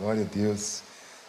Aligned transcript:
Glória 0.00 0.22
a 0.22 0.34
Deus. 0.34 0.80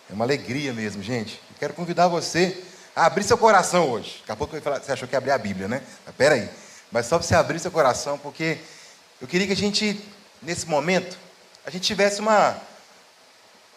É 0.10 0.14
uma 0.14 0.24
alegria 0.24 0.72
mesmo, 0.72 1.04
gente. 1.04 1.42
Eu 1.50 1.58
quero 1.60 1.74
convidar 1.74 2.08
você 2.08 2.64
a 2.96 3.06
abrir 3.06 3.26
seu 3.26 3.38
coração 3.38 3.90
hoje. 3.92 4.20
Daqui 4.20 4.32
a 4.32 4.36
pouco 4.38 4.58
você 4.58 4.94
achou 4.94 5.10
que 5.10 5.14
ia 5.14 5.18
abrir 5.18 5.32
a 5.32 5.38
Bíblia, 5.38 5.68
né? 5.68 5.84
Mas 6.06 6.16
peraí. 6.16 6.50
Mas 6.90 7.06
só 7.06 7.18
para 7.18 7.28
você 7.28 7.36
abrir 7.36 7.60
seu 7.60 7.70
coração, 7.70 8.18
porque 8.18 8.60
eu 9.20 9.28
queria 9.28 9.46
que 9.46 9.52
a 9.52 9.58
gente, 9.58 10.02
nesse 10.42 10.68
momento, 10.68 11.18
a 11.66 11.70
gente 11.70 11.84
tivesse 11.84 12.22
uma. 12.22 12.56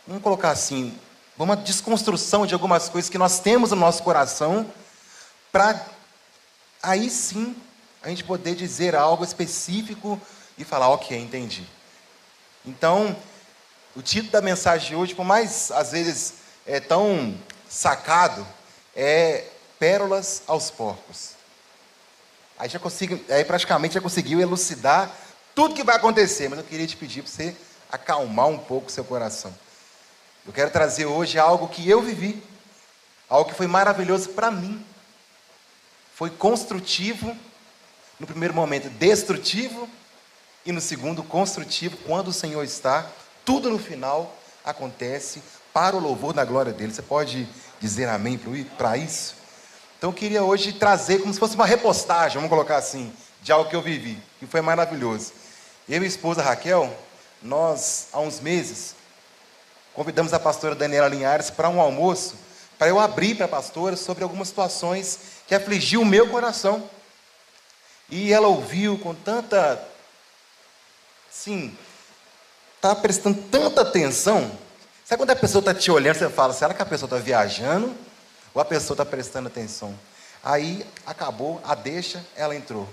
Vamos 0.07 0.23
colocar 0.23 0.53
assim, 0.53 0.97
uma 1.37 1.57
desconstrução 1.57 2.47
de 2.47 2.55
algumas 2.55 2.89
coisas 2.89 3.11
que 3.11 3.19
nós 3.19 3.41
temos 3.41 3.71
no 3.71 3.77
nosso 3.77 4.01
coração, 4.01 4.65
para 5.51 5.85
aí 6.81 7.11
sim 7.11 7.57
a 8.01 8.11
gente 8.11 8.23
poder 8.23 8.55
dizer 8.55 8.95
algo 8.95 9.25
específico 9.25 10.21
e 10.57 10.63
falar, 10.63 10.89
ok, 10.91 11.19
entendi. 11.19 11.67
Então, 12.65 13.17
o 13.97 14.03
título 14.03 14.33
da 14.33 14.41
mensagem 14.41 14.89
de 14.89 14.97
hoje, 14.97 15.15
por 15.15 15.25
mais 15.25 15.71
às 15.71 15.93
vezes 15.93 16.35
é 16.67 16.81
tão 16.81 17.37
sacado, 17.69 18.47
é 18.95 19.45
Pérolas 19.79 20.43
aos 20.47 20.71
Porcos. 20.71 21.31
Aí 22.59 22.69
já 22.69 22.79
consigo, 22.79 23.21
aí 23.33 23.45
praticamente 23.45 23.95
já 23.95 24.01
conseguiu 24.01 24.41
elucidar 24.41 25.11
tudo 25.55 25.75
que 25.75 25.85
vai 25.85 25.97
acontecer, 25.97 26.49
mas 26.49 26.59
eu 26.59 26.65
queria 26.65 26.87
te 26.87 26.97
pedir 26.97 27.23
para 27.23 27.31
você 27.31 27.57
acalmar 27.91 28.49
um 28.49 28.59
pouco 28.59 28.89
o 28.89 28.91
seu 28.91 29.05
coração. 29.05 29.55
Eu 30.47 30.53
quero 30.53 30.71
trazer 30.71 31.07
hoje 31.07 31.39
algo 31.39 31.69
que 31.69 31.89
eu 31.89 32.03
vivi, 32.03 32.43
algo 33.29 33.51
que 33.51 33.57
foi 33.57 33.67
maravilhoso 33.67 34.31
para 34.31 34.51
mim. 34.51 34.85
Foi 36.15 36.31
construtivo, 36.31 37.37
no 38.19 38.27
primeiro 38.27 38.55
momento 38.55 38.89
destrutivo, 38.91 39.89
e 40.67 40.73
no 40.73 40.81
segundo 40.81 41.23
construtivo, 41.23 41.97
quando 41.99 42.29
o 42.29 42.33
Senhor 42.33 42.63
está, 42.65 43.07
tudo 43.45 43.71
no 43.71 43.79
final 43.79 44.35
acontece 44.65 45.43
para 45.73 45.97
o 45.97 46.01
louvor 46.01 46.33
da 46.33 46.45
glória 46.45 46.73
dele. 46.73 46.95
Você 46.95 47.03
pode 47.03 47.49
dizer 47.81 48.09
amém 48.09 48.41
para 48.79 48.97
isso? 48.97 49.35
Então 49.99 50.11
eu 50.11 50.15
queria 50.15 50.43
hoje 50.43 50.73
trazer 50.73 51.21
como 51.21 51.33
se 51.33 51.41
fosse 51.41 51.55
uma 51.55 51.67
repostagem, 51.67 52.37
vamos 52.37 52.51
colocar 52.51 52.77
assim, 52.77 53.13
de 53.43 53.53
algo 53.53 53.69
que 53.69 53.77
eu 53.77 53.83
vivi, 53.83 54.23
que 54.39 54.47
foi 54.47 54.61
maravilhoso. 54.61 55.33
Eu 55.89 55.97
e 55.97 56.01
minha 56.01 56.09
esposa 56.09 56.43
Raquel, 56.43 56.95
nós, 57.43 58.09
há 58.13 58.21
uns 58.21 58.41
meses, 58.41 58.95
convidamos 59.93 60.33
a 60.33 60.41
pastora 60.41 60.75
Daniela 60.75 61.09
Linhares 61.09 61.51
para 61.51 61.69
um 61.69 61.81
almoço, 61.81 62.37
para 62.79 62.89
eu 62.89 62.99
abrir 62.99 63.35
para 63.35 63.47
a 63.47 63.49
pastora 63.49 63.97
sobre 63.97 64.25
algumas 64.25 64.49
situações 64.49 65.19
que 65.47 65.55
afligiu 65.55 66.01
o 66.03 66.07
meu 66.07 66.29
coração. 66.29 66.89
E 68.09 68.33
ela 68.33 68.49
ouviu 68.49 68.99
com 68.99 69.15
tanta, 69.15 69.83
sim, 71.31 71.77
está 72.85 72.95
prestando 72.95 73.41
tanta 73.51 73.81
atenção. 73.81 74.51
Sabe 75.07 75.23
quando 75.23 75.31
a 75.31 75.37
pessoa 75.37 75.61
está 75.61 75.73
te 75.73 75.91
olhando, 75.91 76.19
você 76.19 76.29
fala, 76.29 76.53
será 76.53 76.75
que 76.75 76.83
a 76.83 76.87
pessoa 76.87 77.07
está 77.07 77.17
viajando? 77.17 77.95
Ou 78.53 78.61
a 78.61 78.65
pessoa 78.65 78.95
está 78.95 79.07
prestando 79.07 79.49
atenção? 79.49 79.99
Aí 80.43 80.87
acabou 81.07 81.63
a 81.65 81.75
deixa, 81.75 82.23
ela 82.37 82.55
entrou. 82.55 82.87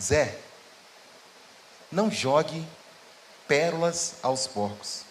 Zé, 0.00 0.36
não 1.92 2.10
jogue 2.10 2.66
pérolas 3.46 4.14
aos 4.20 4.48
porcos. 4.48 5.02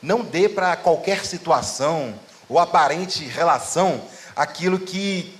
Não 0.00 0.22
dê 0.22 0.48
para 0.48 0.74
qualquer 0.76 1.26
situação 1.26 2.18
ou 2.48 2.58
aparente 2.58 3.24
relação 3.24 4.02
aquilo 4.34 4.78
que 4.78 5.38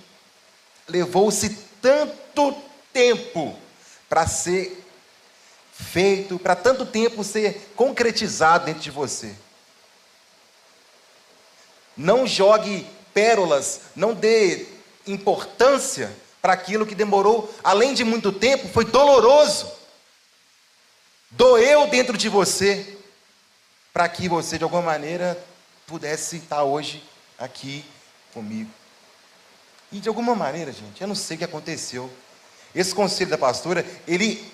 levou-se 0.86 1.50
tanto 1.80 2.54
tempo 2.92 3.56
para 4.10 4.26
ser 4.26 4.77
feito, 5.78 6.38
para 6.38 6.56
tanto 6.56 6.84
tempo 6.84 7.22
ser 7.22 7.72
concretizado 7.76 8.66
dentro 8.66 8.82
de 8.82 8.90
você. 8.90 9.34
Não 11.96 12.26
jogue 12.26 12.86
pérolas, 13.14 13.82
não 13.94 14.12
dê 14.12 14.66
importância 15.06 16.14
para 16.42 16.52
aquilo 16.52 16.86
que 16.86 16.94
demorou, 16.94 17.52
além 17.62 17.94
de 17.94 18.04
muito 18.04 18.32
tempo, 18.32 18.68
foi 18.68 18.84
doloroso. 18.84 19.70
Doeu 21.30 21.86
dentro 21.88 22.16
de 22.16 22.28
você, 22.28 22.96
para 23.92 24.08
que 24.08 24.28
você, 24.28 24.58
de 24.58 24.64
alguma 24.64 24.82
maneira, 24.82 25.38
pudesse 25.86 26.36
estar 26.36 26.62
hoje 26.62 27.02
aqui 27.38 27.84
comigo. 28.32 28.70
E 29.90 30.00
de 30.00 30.08
alguma 30.08 30.34
maneira, 30.34 30.72
gente, 30.72 31.00
eu 31.00 31.08
não 31.08 31.14
sei 31.14 31.36
o 31.36 31.38
que 31.38 31.44
aconteceu. 31.44 32.10
Esse 32.74 32.94
conselho 32.94 33.30
da 33.30 33.38
pastora, 33.38 33.84
ele 34.06 34.52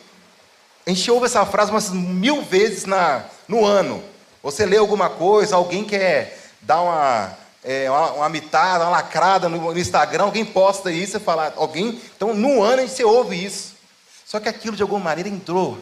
a 0.86 0.90
gente 0.90 1.10
ouve 1.10 1.26
essa 1.26 1.46
frase 1.46 1.70
umas 1.70 1.90
mil 1.90 2.42
vezes 2.42 2.84
na, 2.84 3.24
no 3.48 3.64
ano. 3.64 4.02
Você 4.42 4.66
lê 4.66 4.76
alguma 4.76 5.08
coisa, 5.08 5.56
alguém 5.56 5.84
quer 5.84 6.38
dar 6.60 6.82
uma, 6.82 7.38
é, 7.62 7.90
uma, 7.90 8.12
uma 8.12 8.28
mitada, 8.28 8.84
uma 8.84 8.90
lacrada 8.90 9.48
no, 9.48 9.72
no, 9.72 9.78
Instagram, 9.78 10.24
alguém 10.24 10.44
posta 10.44 10.92
isso, 10.92 11.12
você 11.12 11.20
fala, 11.20 11.54
alguém. 11.56 12.00
Então, 12.14 12.34
no 12.34 12.62
ano 12.62 12.82
a 12.82 12.86
gente 12.86 13.02
ouve 13.02 13.42
isso. 13.42 13.74
Só 14.26 14.38
que 14.38 14.48
aquilo 14.48 14.76
de 14.76 14.82
alguma 14.82 15.00
maneira 15.00 15.28
entrou 15.28 15.78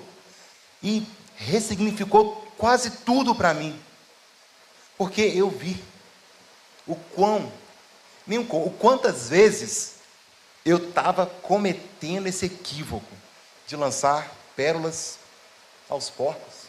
e 0.80 1.04
ressignificou 1.36 2.46
quase 2.56 2.90
tudo 2.90 3.34
para 3.34 3.52
mim. 3.52 3.78
Porque 4.96 5.22
eu 5.22 5.50
vi 5.50 5.82
o 6.86 6.94
quão, 6.94 7.50
nem 8.24 8.38
o, 8.38 8.42
o 8.42 8.70
quantas 8.78 9.28
vezes 9.28 9.94
eu 10.64 10.76
estava 10.76 11.26
cometendo 11.26 12.28
esse 12.28 12.46
equívoco 12.46 13.12
de 13.66 13.74
lançar 13.74 14.41
pérolas 14.56 15.18
aos 15.88 16.10
porcos. 16.10 16.62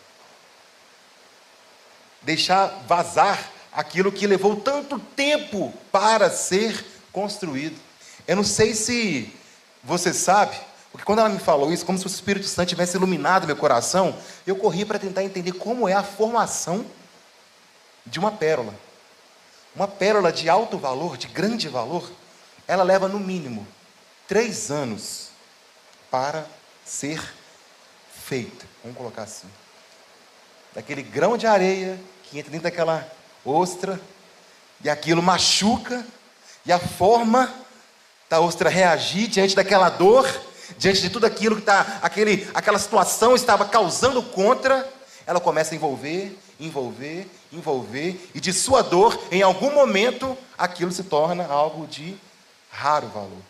Deixar 2.22 2.68
vazar 2.88 3.52
aquilo 3.72 4.12
que 4.12 4.28
levou 4.28 4.56
tanto 4.56 5.00
tempo 5.00 5.74
para 5.92 6.30
ser 6.30 6.86
construído. 7.12 7.80
Eu 8.28 8.36
não 8.36 8.44
sei 8.44 8.74
se 8.74 9.34
você 9.84 10.14
sabe, 10.14 10.56
porque 10.92 11.06
quando 11.06 11.20
ela 11.20 11.30
me 11.30 11.40
falou 11.40 11.72
isso, 11.72 11.86
como 11.86 11.98
se 11.98 12.06
o 12.06 12.08
Espírito 12.08 12.46
Santo 12.46 12.70
tivesse 12.70 12.96
iluminado 12.96 13.48
meu 13.48 13.56
coração, 13.56 14.18
eu 14.46 14.56
corri 14.56 14.86
para 14.86 15.00
tentar 15.00 15.24
entender 15.24 15.54
como 15.54 15.90
é 15.90 15.94
a 15.94 16.04
formação 16.04 16.86
de 18.06 18.20
uma 18.20 18.32
pérola. 18.32 18.74
Uma 19.76 19.88
pérola 19.88 20.32
de 20.32 20.48
alto 20.48 20.78
valor, 20.78 21.18
de 21.18 21.28
grande 21.28 21.68
valor, 21.68 22.10
ela 22.68 22.84
leva 22.84 23.08
no 23.08 23.20
mínimo 23.20 23.68
três 24.28 24.72
anos 24.72 25.30
para 26.10 26.46
ser 26.86 27.22
feita, 28.26 28.66
vamos 28.84 28.98
colocar 28.98 29.24
assim. 29.24 29.48
Daquele 30.74 31.04
grão 31.04 31.38
de 31.38 31.46
areia 31.46 32.00
que 32.24 32.40
entra 32.40 32.52
dentro 32.52 32.64
daquela 32.64 33.08
ostra, 33.46 34.00
e 34.84 34.90
aquilo 34.90 35.22
machuca, 35.22 36.06
e 36.66 36.72
a 36.72 36.80
forma 36.80 37.54
da 38.30 38.40
ostra 38.40 38.70
reagir 38.70 39.28
diante 39.28 39.56
daquela 39.56 39.90
dor, 39.90 40.28
diante 40.78 41.02
de 41.02 41.10
tudo 41.10 41.26
aquilo 41.26 41.56
que 41.56 41.62
está, 41.62 42.00
aquele, 42.02 42.50
aquela 42.54 42.80
situação 42.80 43.36
estava 43.36 43.66
causando 43.66 44.24
contra, 44.24 44.90
ela 45.26 45.40
começa 45.40 45.74
a 45.74 45.76
envolver, 45.76 46.38
envolver, 46.60 47.28
envolver, 47.52 48.30
e 48.34 48.40
de 48.40 48.52
sua 48.52 48.82
dor, 48.82 49.20
em 49.32 49.42
algum 49.42 49.72
momento, 49.72 50.38
aquilo 50.58 50.92
se 50.92 51.04
torna 51.04 51.46
algo 51.46 51.86
de 51.86 52.18
raro 52.72 53.08
valor. 53.10 53.42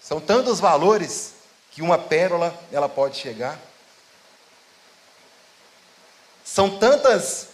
São 0.00 0.20
tantos 0.20 0.58
valores 0.58 1.34
que 1.70 1.82
uma 1.82 1.98
pérola 1.98 2.54
ela 2.72 2.88
pode 2.88 3.16
chegar. 3.16 3.58
São 6.52 6.68
tantas 6.78 7.46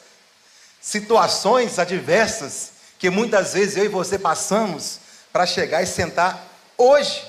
situações 0.81 1.79
adversas 1.79 2.71
que 2.99 3.11
muitas 3.11 3.53
vezes 3.53 3.77
eu 3.77 3.85
e 3.85 3.89
você 3.89 4.19
passamos 4.19 5.01
para 5.31 5.45
chegar 5.45 5.83
e 5.83 5.87
sentar 5.87 6.43
hoje, 6.79 7.23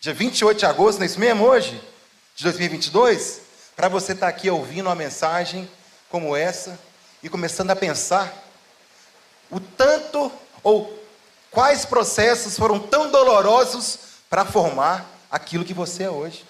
dia 0.00 0.12
28 0.12 0.58
de 0.58 0.66
agosto, 0.66 0.98
não 0.98 1.04
é 1.04 1.06
isso 1.06 1.18
mesmo? 1.18 1.46
Hoje, 1.46 1.82
de 2.36 2.44
2022, 2.44 3.40
para 3.74 3.88
você 3.88 4.12
estar 4.12 4.26
tá 4.26 4.36
aqui 4.36 4.50
ouvindo 4.50 4.84
uma 4.84 4.94
mensagem 4.94 5.66
como 6.10 6.36
essa 6.36 6.78
e 7.22 7.28
começando 7.30 7.70
a 7.70 7.76
pensar 7.76 8.30
o 9.50 9.58
tanto 9.58 10.30
ou 10.62 11.02
quais 11.50 11.86
processos 11.86 12.58
foram 12.58 12.78
tão 12.78 13.10
dolorosos 13.10 13.98
para 14.28 14.44
formar 14.44 15.06
aquilo 15.30 15.64
que 15.64 15.72
você 15.72 16.02
é 16.02 16.10
hoje. 16.10 16.44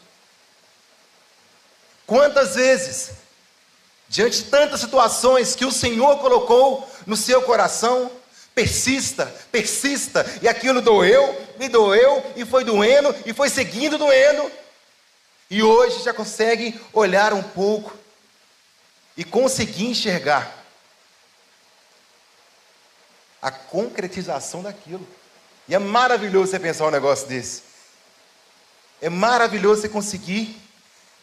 Quantas 2.04 2.56
vezes 2.56 3.21
Diante 4.12 4.42
de 4.42 4.50
tantas 4.50 4.80
situações 4.80 5.54
que 5.54 5.64
o 5.64 5.72
Senhor 5.72 6.18
colocou 6.18 6.86
no 7.06 7.16
seu 7.16 7.40
coração, 7.40 8.12
persista, 8.54 9.24
persista, 9.50 10.26
e 10.42 10.46
aquilo 10.46 10.82
doeu, 10.82 11.34
me 11.58 11.66
doeu, 11.66 12.22
e 12.36 12.44
foi 12.44 12.62
doendo, 12.62 13.16
e 13.24 13.32
foi 13.32 13.48
seguindo 13.48 13.96
doendo, 13.96 14.52
e 15.48 15.62
hoje 15.62 16.04
já 16.04 16.12
consegue 16.12 16.78
olhar 16.92 17.32
um 17.32 17.42
pouco 17.42 17.96
e 19.16 19.24
conseguir 19.24 19.86
enxergar 19.86 20.62
a 23.40 23.50
concretização 23.50 24.62
daquilo. 24.62 25.08
E 25.66 25.74
é 25.74 25.78
maravilhoso 25.78 26.50
você 26.50 26.60
pensar 26.60 26.86
um 26.86 26.90
negócio 26.90 27.26
desse. 27.26 27.62
É 29.00 29.08
maravilhoso 29.08 29.80
você 29.80 29.88
conseguir 29.88 30.60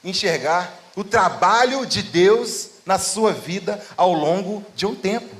enxergar 0.03 0.73
o 0.95 1.03
trabalho 1.03 1.85
de 1.85 2.01
Deus 2.01 2.78
na 2.89 2.97
sua 2.97 3.31
vida 3.31 3.79
ao 3.95 4.11
longo 4.11 4.65
de 4.73 4.83
um 4.83 4.95
tempo, 4.95 5.35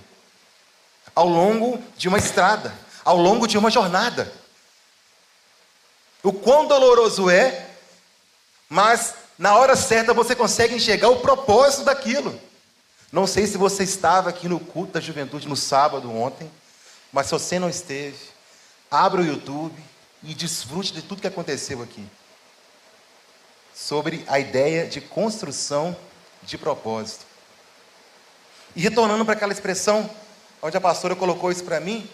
ao 1.16 1.28
longo 1.28 1.84
de 1.98 2.08
uma 2.08 2.20
estrada, 2.20 2.72
ao 3.04 3.18
longo 3.18 3.48
de 3.48 3.58
uma 3.58 3.72
jornada. 3.72 4.32
O 6.22 6.32
quão 6.32 6.68
doloroso 6.68 7.28
é, 7.28 7.68
mas 8.70 9.16
na 9.36 9.58
hora 9.58 9.76
certa 9.76 10.14
você 10.14 10.36
consegue 10.36 10.76
enxergar 10.76 11.10
o 11.10 11.22
propósito 11.22 11.86
daquilo. 11.86 12.40
Não 13.12 13.26
sei 13.26 13.48
se 13.48 13.58
você 13.58 13.84
estava 13.84 14.30
aqui 14.30 14.48
no 14.48 14.60
culto 14.60 14.94
da 14.94 15.02
juventude 15.02 15.48
no 15.48 15.56
sábado 15.56 16.16
ontem, 16.16 16.52
mas 17.12 17.26
se 17.26 17.32
você 17.32 17.58
não 17.58 17.68
esteve, 17.68 18.28
abra 18.92 19.22
o 19.22 19.26
YouTube 19.26 19.84
e 20.22 20.36
desfrute 20.36 20.94
de 20.94 21.02
tudo 21.02 21.22
que 21.22 21.28
aconteceu 21.28 21.82
aqui. 21.82 22.06
Sobre 23.74 24.24
a 24.28 24.40
ideia 24.40 24.86
de 24.86 25.02
construção 25.02 25.98
de 26.44 26.56
propósito. 26.56 27.29
E 28.80 28.82
retornando 28.82 29.26
para 29.26 29.34
aquela 29.34 29.52
expressão 29.52 30.10
onde 30.62 30.78
a 30.78 30.80
pastora 30.80 31.14
colocou 31.14 31.52
isso 31.52 31.66
para 31.66 31.82
mim, 31.82 32.10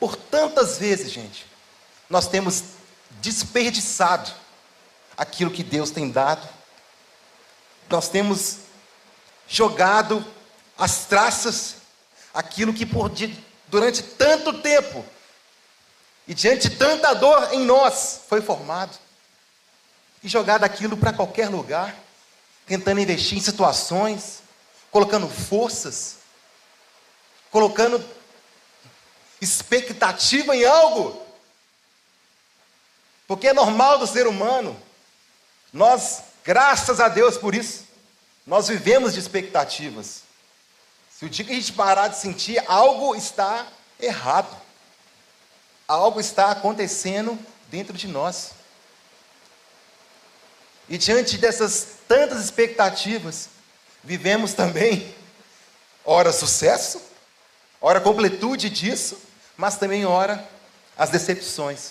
por 0.00 0.16
tantas 0.16 0.78
vezes, 0.78 1.12
gente, 1.12 1.44
nós 2.08 2.26
temos 2.26 2.64
desperdiçado 3.20 4.32
aquilo 5.14 5.50
que 5.50 5.62
Deus 5.62 5.90
tem 5.90 6.10
dado, 6.10 6.48
nós 7.90 8.08
temos 8.08 8.60
jogado 9.46 10.24
as 10.78 11.04
traças, 11.04 11.76
aquilo 12.32 12.72
que 12.72 12.86
por, 12.86 13.12
durante 13.68 14.02
tanto 14.02 14.54
tempo 14.62 15.04
e 16.26 16.32
diante 16.32 16.70
de 16.70 16.76
tanta 16.76 17.12
dor 17.12 17.52
em 17.52 17.60
nós 17.60 18.22
foi 18.26 18.40
formado, 18.40 18.96
e 20.24 20.28
jogado 20.30 20.64
aquilo 20.64 20.96
para 20.96 21.12
qualquer 21.12 21.50
lugar, 21.50 21.94
tentando 22.64 23.02
investir 23.02 23.36
em 23.36 23.42
situações, 23.42 24.45
colocando 24.96 25.28
forças, 25.28 26.16
colocando 27.50 28.02
expectativa 29.42 30.56
em 30.56 30.64
algo, 30.64 31.22
porque 33.26 33.48
é 33.48 33.52
normal 33.52 33.98
do 33.98 34.06
ser 34.06 34.26
humano, 34.26 34.74
nós, 35.70 36.22
graças 36.42 36.98
a 36.98 37.10
Deus 37.10 37.36
por 37.36 37.54
isso, 37.54 37.84
nós 38.46 38.68
vivemos 38.68 39.12
de 39.12 39.20
expectativas. 39.20 40.22
Se 41.10 41.26
o 41.26 41.28
dia 41.28 41.44
que 41.44 41.52
a 41.52 41.56
gente 41.56 41.74
parar 41.74 42.08
de 42.08 42.16
sentir, 42.16 42.64
algo 42.66 43.14
está 43.14 43.66
errado. 44.00 44.56
Algo 45.86 46.18
está 46.20 46.52
acontecendo 46.52 47.38
dentro 47.68 47.92
de 47.92 48.08
nós. 48.08 48.52
E 50.88 50.96
diante 50.96 51.36
dessas 51.36 51.86
tantas 52.08 52.42
expectativas, 52.42 53.55
vivemos 54.06 54.54
também, 54.54 55.12
ora 56.04 56.32
sucesso, 56.32 57.02
ora 57.80 58.00
completude 58.00 58.70
disso, 58.70 59.18
mas 59.56 59.76
também 59.76 60.06
ora 60.06 60.48
as 60.96 61.10
decepções. 61.10 61.90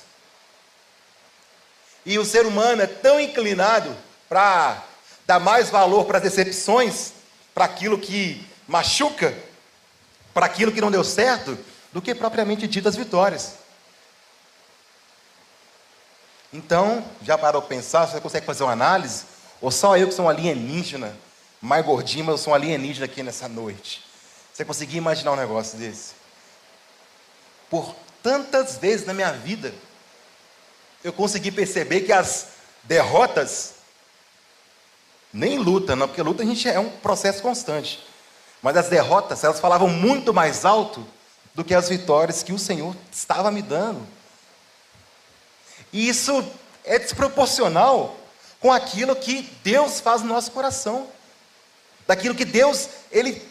E 2.05 2.17
o 2.17 2.23
ser 2.23 2.45
humano 2.45 2.81
é 2.81 2.87
tão 2.87 3.19
inclinado 3.19 3.93
para 4.29 4.81
dar 5.27 5.41
mais 5.41 5.69
valor 5.69 6.05
para 6.05 6.19
as 6.19 6.23
decepções, 6.23 7.11
para 7.53 7.65
aquilo 7.65 7.99
que 7.99 8.47
machuca, 8.65 9.37
para 10.33 10.45
aquilo 10.45 10.71
que 10.71 10.81
não 10.81 10.91
deu 10.91 11.03
certo, 11.03 11.57
do 11.91 12.01
que 12.01 12.15
propriamente 12.15 12.65
dito 12.65 12.87
as 12.87 12.95
vitórias. 12.95 13.55
Então, 16.53 17.03
já 17.21 17.37
parou 17.37 17.61
pensar? 17.61 18.07
Você 18.07 18.21
consegue 18.21 18.45
fazer 18.45 18.63
uma 18.63 18.71
análise? 18.71 19.25
Ou 19.59 19.69
só 19.69 19.97
eu 19.97 20.07
que 20.07 20.13
sou 20.13 20.25
um 20.25 20.29
alienígena, 20.29 21.13
mais 21.61 21.85
gordinho, 21.85 22.25
mas 22.25 22.33
eu 22.33 22.37
sou 22.37 22.53
um 22.53 22.55
alienígena 22.55 23.05
aqui 23.05 23.23
nessa 23.23 23.47
noite? 23.47 24.03
Você 24.53 24.63
conseguia 24.63 24.97
imaginar 24.97 25.31
um 25.31 25.35
negócio 25.35 25.77
desse? 25.77 26.13
Por 27.69 27.95
tantas 28.23 28.77
vezes 28.77 29.05
na 29.05 29.13
minha 29.13 29.31
vida, 29.31 29.73
eu 31.03 31.13
consegui 31.13 31.51
perceber 31.51 32.01
que 32.01 32.11
as 32.11 32.47
derrotas, 32.83 33.75
nem 35.31 35.57
luta, 35.59 35.95
não, 35.95 36.07
porque 36.07 36.21
luta 36.21 36.43
a 36.43 36.45
gente 36.45 36.67
é 36.67 36.79
um 36.79 36.89
processo 36.89 37.41
constante. 37.41 38.03
Mas 38.61 38.77
as 38.77 38.87
derrotas, 38.87 39.43
elas 39.43 39.59
falavam 39.59 39.87
muito 39.87 40.33
mais 40.33 40.65
alto 40.65 41.05
do 41.53 41.63
que 41.63 41.73
as 41.73 41.89
vitórias 41.89 42.41
que 42.41 42.51
o 42.51 42.59
Senhor 42.59 42.95
estava 43.11 43.51
me 43.51 43.61
dando. 43.61 44.05
E 45.93 46.07
isso 46.09 46.43
é 46.83 46.97
desproporcional 46.97 48.17
com 48.59 48.71
aquilo 48.71 49.15
que 49.15 49.43
Deus 49.63 49.99
faz 49.99 50.21
no 50.21 50.29
nosso 50.29 50.51
coração. 50.51 51.07
Daquilo 52.07 52.35
que 52.35 52.45
Deus 52.45 52.89
ele 53.11 53.41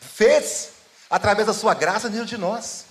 fez 0.00 0.70
através 1.08 1.46
da 1.46 1.54
sua 1.54 1.74
graça 1.74 2.08
dentro 2.08 2.26
de 2.26 2.36
nós. 2.36 2.84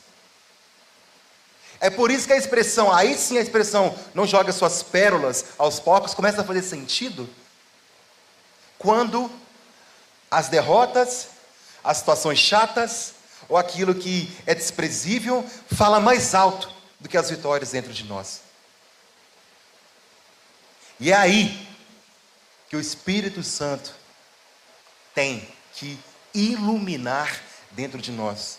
É 1.79 1.89
por 1.89 2.11
isso 2.11 2.27
que 2.27 2.33
a 2.33 2.37
expressão, 2.37 2.91
aí 2.91 3.17
sim 3.17 3.37
a 3.37 3.41
expressão, 3.41 3.97
não 4.13 4.27
joga 4.27 4.51
suas 4.51 4.83
pérolas 4.83 5.45
aos 5.57 5.79
porcos, 5.79 6.13
começa 6.13 6.41
a 6.41 6.43
fazer 6.43 6.61
sentido 6.61 7.29
quando 8.77 9.31
as 10.29 10.49
derrotas 10.49 11.29
as 11.83 11.97
situações 11.97 12.39
chatas 12.39 13.13
ou 13.47 13.57
aquilo 13.57 13.95
que 13.95 14.31
é 14.45 14.53
desprezível 14.53 15.47
fala 15.73 15.99
mais 15.99 16.35
alto 16.35 16.69
do 16.99 17.09
que 17.09 17.17
as 17.17 17.29
vitórias 17.29 17.71
dentro 17.71 17.91
de 17.93 18.03
nós. 18.03 18.41
E 20.99 21.11
é 21.11 21.15
aí 21.15 21.67
que 22.69 22.75
o 22.75 22.79
Espírito 22.79 23.41
Santo 23.41 23.95
tem 25.19 25.45
que 25.73 25.99
iluminar 26.33 27.41
dentro 27.71 28.01
de 28.01 28.09
nós 28.09 28.57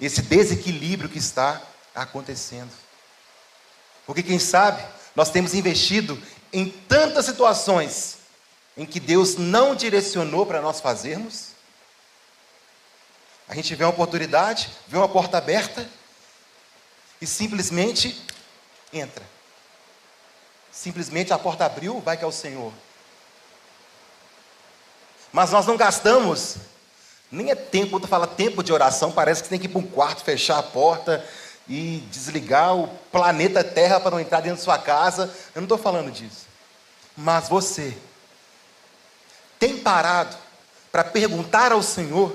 esse 0.00 0.22
desequilíbrio 0.22 1.08
que 1.08 1.18
está 1.18 1.62
acontecendo. 1.94 2.72
Porque 4.04 4.20
quem 4.20 4.40
sabe 4.40 4.84
nós 5.14 5.30
temos 5.30 5.54
investido 5.54 6.20
em 6.52 6.68
tantas 6.68 7.26
situações 7.26 8.18
em 8.76 8.84
que 8.84 8.98
Deus 8.98 9.36
não 9.36 9.76
direcionou 9.76 10.44
para 10.44 10.60
nós 10.60 10.80
fazermos, 10.80 11.50
a 13.46 13.54
gente 13.54 13.72
vê 13.76 13.84
uma 13.84 13.90
oportunidade, 13.90 14.68
vê 14.88 14.96
uma 14.96 15.08
porta 15.08 15.38
aberta 15.38 15.88
e 17.20 17.26
simplesmente 17.26 18.20
entra. 18.92 19.24
Simplesmente 20.72 21.32
a 21.32 21.38
porta 21.38 21.66
abriu, 21.66 22.00
vai 22.00 22.16
que 22.16 22.24
é 22.24 22.26
o 22.26 22.32
Senhor. 22.32 22.72
Mas 25.32 25.50
nós 25.50 25.66
não 25.66 25.76
gastamos, 25.76 26.56
nem 27.30 27.50
é 27.50 27.54
tempo, 27.54 27.92
quando 27.92 28.08
fala 28.08 28.26
tempo 28.26 28.62
de 28.62 28.72
oração, 28.72 29.12
parece 29.12 29.42
que 29.42 29.48
tem 29.48 29.58
que 29.58 29.66
ir 29.66 29.68
para 29.68 29.78
um 29.78 29.86
quarto, 29.86 30.24
fechar 30.24 30.58
a 30.58 30.62
porta 30.62 31.24
e 31.68 32.02
desligar 32.10 32.76
o 32.76 32.88
planeta 33.12 33.62
Terra 33.62 34.00
para 34.00 34.10
não 34.10 34.20
entrar 34.20 34.40
dentro 34.40 34.58
da 34.58 34.64
sua 34.64 34.78
casa. 34.78 35.32
Eu 35.54 35.60
não 35.60 35.66
estou 35.66 35.78
falando 35.78 36.10
disso. 36.10 36.46
Mas 37.16 37.48
você 37.48 37.96
tem 39.58 39.78
parado 39.78 40.36
para 40.90 41.04
perguntar 41.04 41.70
ao 41.70 41.82
Senhor 41.82 42.34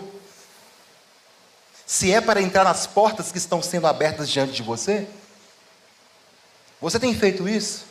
se 1.86 2.12
é 2.14 2.22
para 2.22 2.42
entrar 2.42 2.64
nas 2.64 2.88
portas 2.88 3.32
que 3.32 3.38
estão 3.38 3.62
sendo 3.62 3.88
abertas 3.88 4.30
diante 4.30 4.54
de 4.54 4.64
você? 4.64 5.08
Você 6.82 7.00
tem 7.00 7.14
feito 7.14 7.48
isso? 7.48 7.86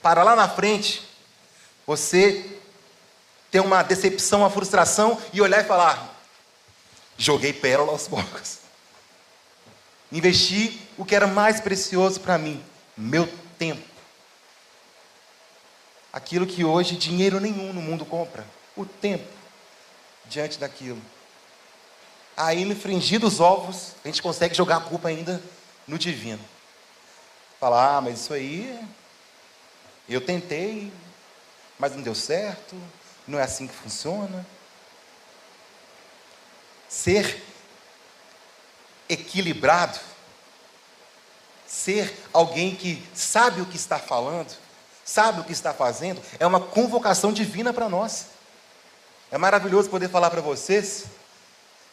Para 0.00 0.22
lá 0.22 0.36
na 0.36 0.48
frente, 0.48 1.02
você 1.86 2.57
ter 3.50 3.60
uma 3.60 3.82
decepção, 3.82 4.40
uma 4.40 4.50
frustração 4.50 5.20
e 5.32 5.40
olhar 5.40 5.64
e 5.64 5.66
falar: 5.66 6.16
joguei 7.16 7.52
pérola 7.52 7.92
aos 7.92 8.06
porcos. 8.08 8.58
Investi 10.10 10.80
o 10.96 11.04
que 11.04 11.14
era 11.14 11.26
mais 11.26 11.60
precioso 11.60 12.20
para 12.20 12.38
mim, 12.38 12.64
meu 12.96 13.28
tempo. 13.58 13.86
Aquilo 16.12 16.46
que 16.46 16.64
hoje 16.64 16.96
dinheiro 16.96 17.38
nenhum 17.38 17.72
no 17.72 17.82
mundo 17.82 18.06
compra, 18.06 18.46
o 18.74 18.86
tempo 18.86 19.28
diante 20.24 20.58
daquilo. 20.58 21.00
Aí, 22.36 22.64
no 22.64 22.74
fringir 22.76 23.18
dos 23.18 23.40
ovos, 23.40 23.94
a 24.04 24.08
gente 24.08 24.22
consegue 24.22 24.54
jogar 24.54 24.76
a 24.76 24.80
culpa 24.80 25.08
ainda 25.08 25.42
no 25.86 25.98
divino. 25.98 26.42
Falar, 27.58 27.96
ah, 27.96 28.00
mas 28.00 28.20
isso 28.20 28.32
aí, 28.32 28.78
eu 30.08 30.20
tentei, 30.20 30.92
mas 31.78 31.94
não 31.94 32.02
deu 32.02 32.14
certo, 32.14 32.76
não 33.28 33.38
é 33.38 33.42
assim 33.42 33.66
que 33.66 33.74
funciona. 33.74 34.44
Ser 36.88 37.44
equilibrado, 39.08 39.98
ser 41.66 42.18
alguém 42.32 42.74
que 42.74 43.06
sabe 43.14 43.60
o 43.60 43.66
que 43.66 43.76
está 43.76 43.98
falando, 43.98 44.56
sabe 45.04 45.40
o 45.40 45.44
que 45.44 45.52
está 45.52 45.72
fazendo, 45.72 46.20
é 46.38 46.46
uma 46.46 46.60
convocação 46.60 47.32
divina 47.32 47.72
para 47.72 47.88
nós. 47.88 48.26
É 49.30 49.36
maravilhoso 49.36 49.90
poder 49.90 50.08
falar 50.08 50.30
para 50.30 50.40
vocês 50.40 51.04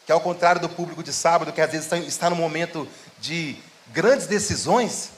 que 0.05 0.11
ao 0.11 0.21
contrário 0.21 0.61
do 0.61 0.69
público 0.69 1.03
de 1.03 1.11
sábado, 1.11 1.51
que 1.51 1.59
às 1.59 1.71
vezes 1.71 1.91
está 2.07 2.29
no 2.29 2.35
momento 2.35 2.87
de 3.19 3.57
grandes 3.87 4.27
decisões, 4.27 5.09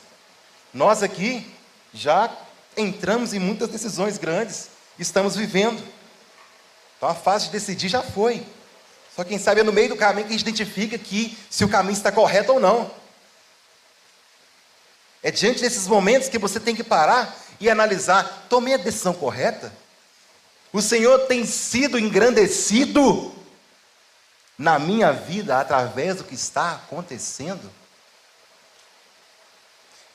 nós 0.73 1.03
aqui 1.03 1.53
já 1.93 2.31
entramos 2.75 3.33
em 3.33 3.39
muitas 3.39 3.69
decisões 3.69 4.17
grandes, 4.17 4.69
estamos 4.97 5.35
vivendo. 5.35 5.83
Então 6.97 7.07
a 7.07 7.15
fase 7.15 7.45
de 7.45 7.51
decidir 7.51 7.89
já 7.89 8.01
foi. 8.01 8.45
Só 9.15 9.23
quem 9.23 9.39
sabe 9.39 9.61
é 9.61 9.63
no 9.63 9.73
meio 9.73 9.89
do 9.89 9.95
caminho 9.95 10.27
que 10.27 10.33
a 10.33 10.37
gente 10.37 10.47
identifica 10.47 10.97
que 10.97 11.37
se 11.49 11.63
o 11.63 11.69
caminho 11.69 11.93
está 11.93 12.11
correto 12.11 12.53
ou 12.53 12.59
não. 12.59 12.91
É 15.23 15.31
diante 15.31 15.61
desses 15.61 15.87
momentos 15.87 16.29
que 16.29 16.37
você 16.37 16.59
tem 16.59 16.75
que 16.75 16.83
parar 16.83 17.35
e 17.59 17.69
analisar: 17.69 18.45
tomei 18.49 18.75
a 18.75 18.77
decisão 18.77 19.13
correta? 19.13 19.73
O 20.71 20.81
Senhor 20.81 21.19
tem 21.27 21.45
sido 21.45 21.97
engrandecido 21.97 23.33
na 24.57 24.77
minha 24.77 25.11
vida 25.11 25.59
através 25.59 26.17
do 26.17 26.23
que 26.23 26.35
está 26.35 26.73
acontecendo? 26.73 27.71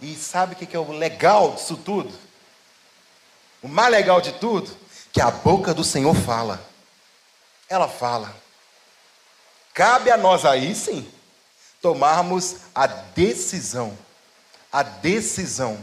E 0.01 0.15
sabe 0.15 0.55
o 0.55 0.57
que 0.57 0.77
é 0.77 0.79
o 0.79 0.93
legal 0.93 1.55
disso 1.55 1.77
tudo? 1.77 2.13
O 3.63 3.69
mais 3.69 3.91
legal 3.91 4.21
de 4.21 4.33
tudo? 4.33 4.71
Que 5.13 5.21
a 5.21 5.31
boca 5.31 5.73
do 5.73 5.85
Senhor 5.85 6.15
fala. 6.15 6.72
Ela 7.73 7.89
fala. 7.89 8.37
Cabe 9.73 10.11
a 10.11 10.17
nós 10.19 10.45
aí 10.45 10.75
sim 10.75 11.11
tomarmos 11.81 12.57
a 12.75 12.87
decisão, 12.87 13.97
a 14.71 14.83
decisão 14.83 15.83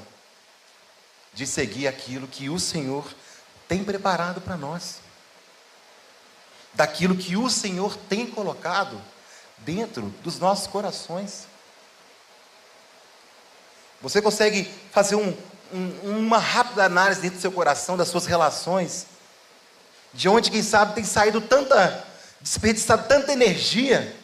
de 1.34 1.48
seguir 1.48 1.88
aquilo 1.88 2.27
que 2.27 2.48
o 2.48 2.60
Senhor 2.60 3.12
tem 3.67 3.84
preparado 3.84 4.39
para 4.39 4.55
nós, 4.55 5.00
daquilo 6.75 7.17
que 7.17 7.36
o 7.36 7.50
Senhor 7.50 7.98
tem 8.08 8.27
colocado 8.27 9.01
dentro 9.58 10.10
dos 10.22 10.38
nossos 10.38 10.67
corações. 10.67 11.48
Você 14.00 14.22
consegue 14.22 14.72
fazer 14.91 15.15
um, 15.15 15.36
um, 15.74 16.19
uma 16.19 16.38
rápida 16.38 16.86
análise 16.86 17.19
dentro 17.19 17.39
do 17.39 17.41
seu 17.41 17.51
coração, 17.51 17.98
das 17.98 18.10
suas 18.10 18.27
relações, 18.27 19.08
de 20.13 20.28
onde, 20.28 20.51
quem 20.51 20.63
sabe, 20.63 20.96
tem 20.96 21.04
saído 21.04 21.42
tanta, 21.42 22.04
desperdiçado 22.42 23.08
tanta 23.08 23.32
energia, 23.32 24.16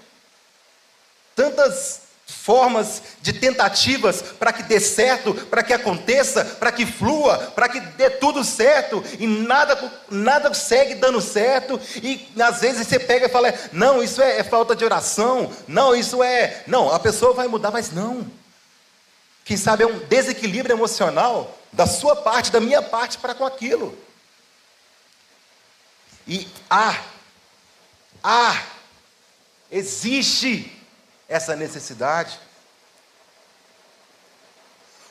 tantas 1.35 2.05
formas 2.25 3.01
de 3.21 3.33
tentativas 3.33 4.21
para 4.21 4.51
que 4.51 4.63
dê 4.63 4.79
certo, 4.79 5.33
para 5.33 5.61
que 5.61 5.73
aconteça, 5.73 6.43
para 6.43 6.71
que 6.71 6.85
flua, 6.85 7.37
para 7.55 7.69
que 7.69 7.79
dê 7.79 8.09
tudo 8.09 8.43
certo 8.43 9.03
e 9.19 9.27
nada, 9.27 9.91
nada 10.09 10.53
segue 10.53 10.95
dando 10.95 11.21
certo. 11.21 11.79
E 12.01 12.27
às 12.39 12.61
vezes 12.61 12.87
você 12.87 12.99
pega 12.99 13.27
e 13.27 13.29
fala: 13.29 13.53
não, 13.71 14.01
isso 14.01 14.21
é, 14.21 14.39
é 14.39 14.43
falta 14.43 14.75
de 14.75 14.83
oração, 14.83 15.51
não, 15.67 15.95
isso 15.95 16.23
é. 16.23 16.63
Não, 16.65 16.91
a 16.91 16.99
pessoa 16.99 17.33
vai 17.33 17.47
mudar, 17.47 17.71
mas 17.71 17.91
não. 17.91 18.25
Quem 19.43 19.57
sabe 19.57 19.83
é 19.83 19.87
um 19.87 19.99
desequilíbrio 19.99 20.73
emocional 20.73 21.55
da 21.71 21.85
sua 21.85 22.15
parte, 22.15 22.51
da 22.51 22.59
minha 22.59 22.81
parte 22.81 23.17
para 23.19 23.35
com 23.35 23.45
aquilo. 23.45 23.95
E 26.27 26.47
há, 26.69 26.99
há, 28.23 28.63
existe 29.71 30.71
essa 31.27 31.55
necessidade. 31.55 32.39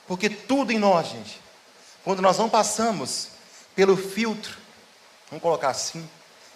Porque 0.07 0.29
tudo 0.29 0.73
em 0.73 0.79
nós, 0.79 1.09
gente, 1.09 1.41
quando 2.05 2.21
nós 2.21 2.39
não 2.39 2.49
passamos 2.49 3.29
pelo 3.75 3.97
filtro, 3.97 4.57
vamos 5.31 5.43
colocar 5.43 5.71
assim, 5.71 6.09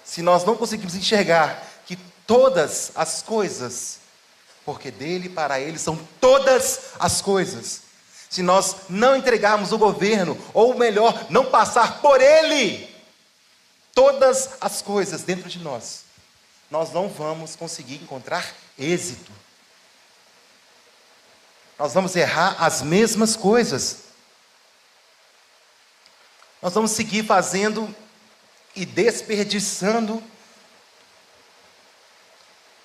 se 0.04 0.22
nós 0.22 0.44
não 0.44 0.56
conseguimos 0.56 0.94
enxergar 0.94 1.66
que 1.86 1.96
todas 2.26 2.92
as 2.94 3.22
coisas, 3.22 3.98
porque 4.64 4.90
dele 4.90 5.28
para 5.28 5.60
ele 5.60 5.78
são 5.78 5.96
todas 6.20 6.92
as 6.98 7.22
coisas, 7.22 7.82
se 8.28 8.42
nós 8.42 8.76
não 8.90 9.16
entregarmos 9.16 9.72
o 9.72 9.78
governo, 9.78 10.36
ou 10.52 10.76
melhor, 10.76 11.26
não 11.30 11.46
passar 11.46 12.02
por 12.02 12.20
ele, 12.20 12.94
todas 13.94 14.50
as 14.60 14.82
coisas 14.82 15.22
dentro 15.22 15.48
de 15.48 15.58
nós, 15.58 16.04
nós 16.70 16.92
não 16.92 17.08
vamos 17.08 17.56
conseguir 17.56 17.96
encontrar 17.96 18.54
êxito 18.78 19.32
nós 21.78 21.94
vamos 21.94 22.16
errar 22.16 22.56
as 22.58 22.82
mesmas 22.82 23.36
coisas. 23.36 24.08
Nós 26.60 26.74
vamos 26.74 26.90
seguir 26.90 27.24
fazendo 27.24 27.94
e 28.74 28.84
desperdiçando 28.84 30.20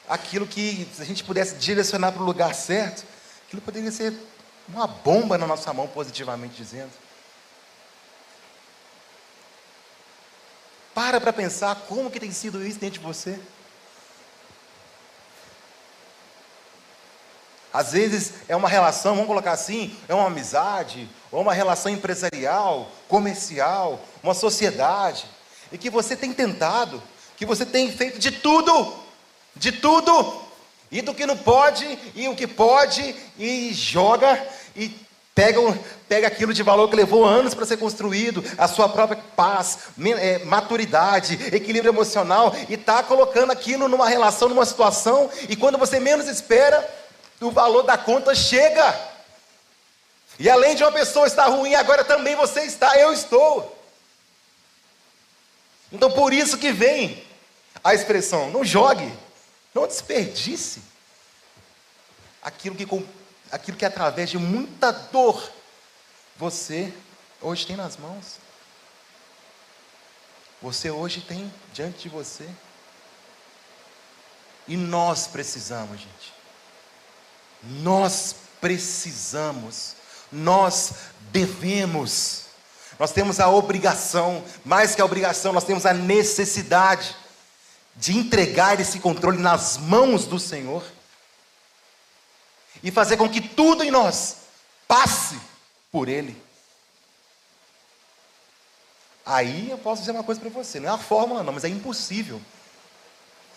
aquilo 0.08 0.46
que, 0.46 0.88
se 0.94 1.02
a 1.02 1.06
gente 1.06 1.24
pudesse 1.24 1.56
direcionar 1.56 2.12
para 2.12 2.22
o 2.22 2.26
lugar 2.26 2.54
certo, 2.54 3.04
aquilo 3.48 3.64
poderia 3.64 3.92
ser 3.92 4.14
uma 4.70 4.86
bomba 4.86 5.40
na 5.40 5.48
nossa 5.48 5.74
mão, 5.74 5.88
positivamente 5.88 6.56
dizendo. 6.56 6.92
Para 10.94 11.20
para 11.20 11.34
pensar 11.34 11.76
como 11.88 12.12
que 12.12 12.20
tem 12.20 12.32
sido 12.32 12.66
isso 12.66 12.80
dentro 12.80 13.00
de 13.00 13.06
você. 13.06 13.40
Às 17.74 17.94
vezes 17.94 18.34
é 18.48 18.56
uma 18.56 18.70
relação, 18.70 19.14
vamos 19.14 19.28
colocar 19.28 19.54
assim, 19.54 19.98
é 20.08 20.14
uma 20.14 20.28
amizade, 20.28 21.10
ou 21.32 21.42
uma 21.42 21.54
relação 21.54 21.92
empresarial, 21.92 22.92
comercial, 23.08 24.00
uma 24.22 24.36
sociedade, 24.36 25.26
e 25.72 25.78
que 25.78 25.90
você 25.90 26.16
tem 26.16 26.32
tentado, 26.32 27.02
que 27.36 27.48
você 27.48 27.66
tem 27.66 27.92
feito 27.92 28.20
de 28.20 28.30
tudo, 28.30 28.94
de 29.56 29.72
tudo, 29.72 30.44
e 30.92 31.02
do 31.02 31.16
que 31.16 31.26
não 31.26 31.36
pode, 31.36 31.98
e 32.14 32.28
o 32.28 32.36
que 32.36 32.46
pode, 32.46 33.16
e 33.40 33.74
joga, 33.74 34.48
e 34.76 34.90
pega, 35.36 35.60
pega 36.08 36.28
aquilo 36.28 36.54
de 36.54 36.64
valor 36.64 36.90
que 36.90 36.96
levou 36.96 37.26
anos 37.26 37.54
para 37.54 37.66
ser 37.66 37.78
construído, 37.78 38.44
a 38.58 38.68
sua 38.68 38.88
própria 38.88 39.22
paz, 39.36 39.80
é, 40.20 40.40
maturidade, 40.46 41.34
equilíbrio 41.56 41.92
emocional, 41.92 42.56
e 42.70 42.76
está 42.76 43.02
colocando 43.04 43.52
aquilo 43.52 43.88
numa 43.88 44.08
relação, 44.08 44.50
numa 44.50 44.66
situação, 44.66 45.30
e 45.50 45.56
quando 45.56 45.78
você 45.78 46.00
menos 46.00 46.28
espera, 46.28 46.88
o 47.42 47.52
valor 47.52 47.84
da 47.84 47.98
conta 47.98 48.34
chega. 48.34 49.14
E 50.40 50.50
além 50.50 50.76
de 50.76 50.84
uma 50.84 50.92
pessoa 50.92 51.28
estar 51.28 51.48
ruim, 51.48 51.76
agora 51.76 52.04
também 52.04 52.36
você 52.36 52.62
está, 52.62 52.98
eu 52.98 53.12
estou. 53.12 53.78
Então 55.92 56.10
por 56.12 56.34
isso 56.34 56.58
que 56.58 56.72
vem 56.72 57.24
a 57.84 57.94
expressão: 57.94 58.50
não 58.50 58.64
jogue, 58.64 59.12
não 59.74 59.86
desperdice 59.86 60.82
aquilo 62.42 62.76
que, 62.76 62.86
aquilo 63.52 63.78
que 63.78 63.86
através 63.86 64.30
de 64.30 64.38
muita 64.38 64.92
dor 64.92 65.52
você 66.38 66.94
hoje 67.42 67.66
tem 67.68 67.76
nas 67.76 67.98
mãos. 67.98 68.38
Você 70.62 70.90
hoje 70.90 71.22
tem 71.22 71.54
diante 71.74 72.04
de 72.04 72.10
você. 72.10 72.50
E 74.68 74.78
nós 74.78 75.28
precisamos, 75.28 76.00
gente, 76.00 76.34
nós 77.64 78.34
precisamos, 78.62 79.96
nós 80.32 80.94
devemos, 81.32 82.46
nós 82.98 83.12
temos 83.12 83.42
a 83.42 83.50
obrigação, 83.50 84.42
mais 84.64 84.96
que 84.96 85.02
a 85.02 85.06
obrigação, 85.06 85.52
nós 85.52 85.66
temos 85.66 85.86
a 85.86 85.94
necessidade 85.94 87.14
de 87.96 88.18
entregar 88.18 88.80
esse 88.80 89.00
controle 89.00 89.38
nas 89.38 89.78
mãos 89.78 90.26
do 90.26 90.40
Senhor 90.40 90.82
e 92.84 92.92
fazer 92.92 93.16
com 93.16 93.30
que 93.30 93.40
tudo 93.40 93.84
em 93.84 93.90
nós 93.90 94.38
passe 94.88 95.40
por 95.90 96.10
Ele. 96.10 96.40
Aí 99.26 99.70
eu 99.70 99.78
posso 99.78 100.02
dizer 100.02 100.12
uma 100.12 100.24
coisa 100.24 100.42
para 100.42 100.50
você: 100.50 100.80
não 100.80 100.90
é 100.90 100.92
a 100.92 100.98
fórmula, 100.98 101.42
não, 101.42 101.54
mas 101.54 101.64
é 101.64 101.70
impossível. 101.70 102.42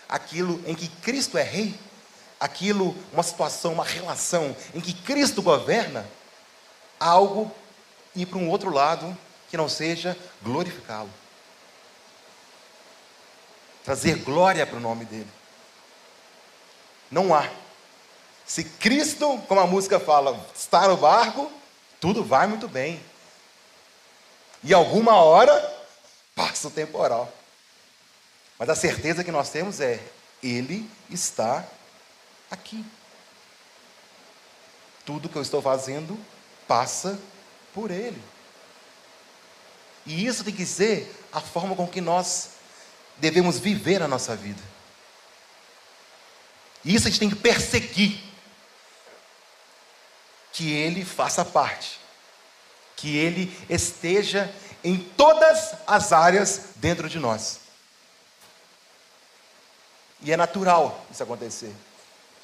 Aquilo 0.08 0.62
em 0.64 0.74
que 0.74 0.86
Cristo 0.86 1.36
é 1.36 1.42
Rei, 1.42 1.76
aquilo, 2.38 2.96
uma 3.12 3.24
situação, 3.24 3.72
uma 3.72 3.84
relação 3.84 4.56
em 4.72 4.80
que 4.80 4.94
Cristo 4.94 5.42
governa, 5.42 6.08
algo 7.00 7.50
ir 8.14 8.26
para 8.26 8.38
um 8.38 8.48
outro 8.48 8.70
lado 8.70 9.16
que 9.50 9.56
não 9.56 9.68
seja 9.68 10.16
glorificá-lo. 10.42 11.10
Trazer 13.84 14.16
glória 14.16 14.64
para 14.64 14.76
o 14.76 14.80
nome 14.80 15.04
dele. 15.04 15.30
Não 17.10 17.34
há. 17.34 17.48
Se 18.46 18.62
Cristo, 18.62 19.38
como 19.48 19.60
a 19.60 19.66
música 19.66 19.98
fala, 19.98 20.40
está 20.54 20.86
no 20.86 20.96
barco, 20.96 21.50
tudo 22.00 22.22
vai 22.22 22.46
muito 22.46 22.68
bem. 22.68 23.00
E 24.62 24.72
alguma 24.72 25.16
hora 25.16 25.52
passa 26.34 26.68
o 26.68 26.70
temporal. 26.70 27.32
Mas 28.58 28.68
a 28.68 28.74
certeza 28.74 29.24
que 29.24 29.32
nós 29.32 29.50
temos 29.50 29.80
é: 29.80 30.00
Ele 30.42 30.88
está 31.10 31.66
aqui. 32.50 32.84
Tudo 35.04 35.28
que 35.28 35.36
eu 35.36 35.42
estou 35.42 35.60
fazendo 35.60 36.18
passa 36.68 37.18
por 37.74 37.90
Ele. 37.90 38.22
E 40.06 40.24
isso 40.24 40.44
tem 40.44 40.54
que 40.54 40.64
ser 40.64 41.12
a 41.32 41.40
forma 41.40 41.74
com 41.74 41.86
que 41.86 42.00
nós 42.00 42.50
devemos 43.16 43.58
viver 43.58 44.02
a 44.02 44.08
nossa 44.08 44.36
vida. 44.36 44.62
E 46.84 46.94
isso 46.94 47.08
a 47.08 47.10
gente 47.10 47.18
tem 47.18 47.30
que 47.30 47.36
perseguir. 47.36 48.25
Que 50.56 50.72
Ele 50.72 51.04
faça 51.04 51.44
parte. 51.44 52.00
Que 52.96 53.14
Ele 53.18 53.54
esteja 53.68 54.50
em 54.82 54.98
todas 54.98 55.74
as 55.86 56.12
áreas 56.12 56.70
dentro 56.76 57.08
de 57.08 57.18
nós. 57.18 57.60
E 60.22 60.32
é 60.32 60.36
natural 60.36 61.04
isso 61.10 61.22
acontecer. 61.22 61.74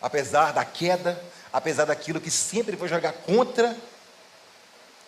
Apesar 0.01 0.53
da 0.53 0.65
queda, 0.65 1.23
apesar 1.53 1.87
daquilo 1.87 2.21
que 2.21 2.31
sempre 2.31 2.77
foi 2.77 2.89
jogar 2.89 3.13
contra, 3.13 3.77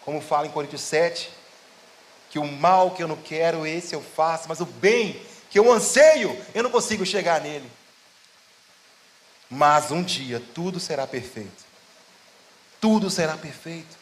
como 0.05 0.21
fala 0.21 0.47
em 0.47 0.51
Coríntios 0.51 0.83
7, 0.83 1.31
que 2.31 2.39
o 2.39 2.47
mal 2.47 2.93
que 2.93 3.03
eu 3.03 3.09
não 3.09 3.17
quero, 3.17 3.67
esse 3.67 3.95
eu 3.95 4.01
faço, 4.03 4.49
mas 4.49 4.61
o 4.61 4.67
bem 4.67 5.21
que 5.51 5.59
eu 5.59 5.71
anseio, 5.71 6.41
eu 6.55 6.63
não 6.63 6.71
consigo 6.71 7.05
chegar 7.05 7.41
nele. 7.41 7.71
Mas 9.51 9.91
um 9.91 10.03
dia 10.03 10.43
tudo 10.55 10.81
será 10.81 11.07
perfeito. 11.07 11.64
Tudo 12.85 13.09
será 13.09 13.35
perfeito. 13.35 13.97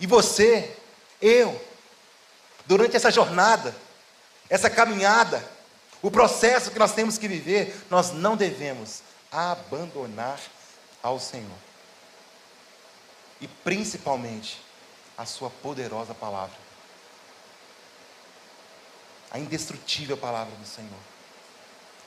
E 0.00 0.04
você, 0.04 0.76
eu, 1.20 1.64
durante 2.66 2.96
essa 2.96 3.08
jornada, 3.08 3.72
essa 4.50 4.68
caminhada, 4.68 5.48
o 6.02 6.10
processo 6.10 6.72
que 6.72 6.78
nós 6.80 6.92
temos 6.92 7.18
que 7.18 7.28
viver, 7.28 7.86
nós 7.88 8.10
não 8.10 8.36
devemos 8.36 9.02
abandonar 9.30 10.40
ao 11.00 11.20
Senhor. 11.20 11.56
E 13.40 13.46
principalmente 13.46 14.60
a 15.16 15.24
Sua 15.24 15.48
poderosa 15.48 16.12
palavra. 16.12 16.58
A 19.30 19.38
indestrutível 19.38 20.16
palavra 20.16 20.52
do 20.56 20.66
Senhor. 20.66 20.90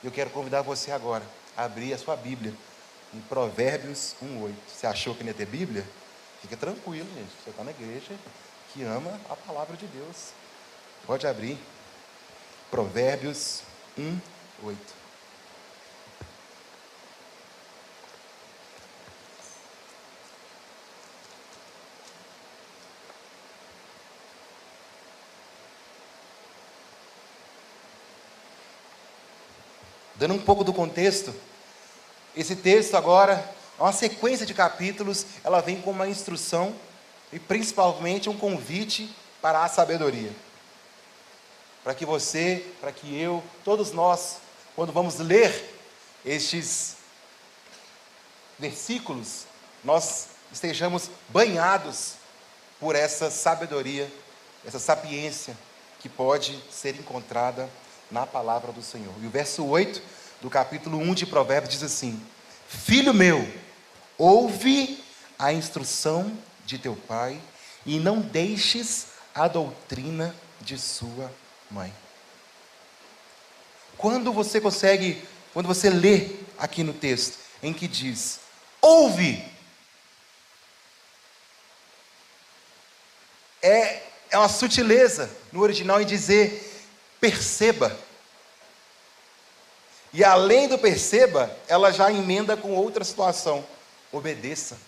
Eu 0.04 0.10
quero 0.10 0.28
convidar 0.28 0.60
você 0.60 0.92
agora 0.92 1.24
a 1.56 1.64
abrir 1.64 1.94
a 1.94 1.98
sua 1.98 2.14
Bíblia 2.14 2.52
em 3.14 3.20
Provérbios 3.20 4.14
1,8. 4.22 4.54
Você 4.68 4.86
achou 4.86 5.14
que 5.14 5.22
não 5.22 5.28
ia 5.28 5.34
ter 5.34 5.46
Bíblia? 5.46 5.86
Fica 6.40 6.56
tranquilo, 6.56 7.08
gente. 7.14 7.30
Você 7.42 7.50
está 7.50 7.64
na 7.64 7.70
igreja 7.70 8.14
que 8.72 8.82
ama 8.82 9.20
a 9.28 9.36
palavra 9.36 9.76
de 9.76 9.86
Deus. 9.86 10.32
Pode 11.06 11.26
abrir. 11.26 11.58
Provérbios 12.70 13.62
1, 13.96 14.18
8. 14.64 14.78
Dando 30.16 30.34
um 30.34 30.38
pouco 30.38 30.64
do 30.64 30.72
contexto, 30.72 31.34
esse 32.36 32.54
texto 32.54 32.94
agora 32.94 33.32
é 33.78 33.82
uma 33.82 33.92
sequência 33.92 34.44
de 34.44 34.52
capítulos, 34.52 35.24
ela 35.42 35.60
vem 35.60 35.80
com 35.80 35.90
uma 35.90 36.06
instrução 36.06 36.74
e 37.32 37.38
principalmente 37.38 38.28
um 38.28 38.36
convite 38.36 39.10
para 39.40 39.64
a 39.64 39.68
sabedoria. 39.68 40.30
Para 41.82 41.94
que 41.94 42.04
você, 42.04 42.66
para 42.80 42.92
que 42.92 43.18
eu, 43.18 43.42
todos 43.64 43.92
nós, 43.92 44.36
quando 44.74 44.92
vamos 44.92 45.18
ler 45.18 45.74
estes 46.24 46.96
versículos, 48.58 49.44
nós 49.82 50.28
estejamos 50.52 51.10
banhados 51.28 52.14
por 52.78 52.94
essa 52.94 53.30
sabedoria, 53.30 54.12
essa 54.64 54.78
sapiência 54.78 55.56
que 56.00 56.08
pode 56.08 56.62
ser 56.70 56.96
encontrada 56.96 57.68
na 58.10 58.26
palavra 58.26 58.72
do 58.72 58.82
Senhor. 58.82 59.14
E 59.22 59.26
o 59.26 59.30
verso 59.30 59.64
8 59.64 60.02
do 60.40 60.50
capítulo 60.50 60.98
1 60.98 61.14
de 61.14 61.26
Provérbios 61.26 61.72
diz 61.72 61.82
assim: 61.82 62.20
Filho 62.68 63.14
meu, 63.14 63.46
ouve 64.18 65.02
a 65.38 65.52
instrução 65.52 66.36
de 66.64 66.78
teu 66.78 66.96
pai 66.96 67.40
e 67.84 67.98
não 67.98 68.20
deixes 68.20 69.08
a 69.34 69.48
doutrina 69.48 70.34
de 70.60 70.78
sua 70.78 71.32
mãe. 71.70 71.92
Quando 73.96 74.32
você 74.32 74.60
consegue, 74.60 75.22
quando 75.52 75.66
você 75.66 75.88
lê 75.88 76.30
aqui 76.58 76.82
no 76.82 76.92
texto, 76.92 77.38
em 77.62 77.72
que 77.72 77.88
diz: 77.88 78.40
ouve, 78.80 79.42
é, 83.62 84.02
é 84.30 84.38
uma 84.38 84.48
sutileza 84.48 85.30
no 85.52 85.60
original 85.60 86.00
em 86.00 86.06
dizer 86.06 86.86
perceba. 87.20 88.05
E 90.16 90.24
além 90.24 90.66
do 90.66 90.78
perceba, 90.78 91.54
ela 91.68 91.92
já 91.92 92.10
emenda 92.10 92.56
com 92.56 92.74
outra 92.74 93.04
situação: 93.04 93.62
obedeça. 94.10 94.78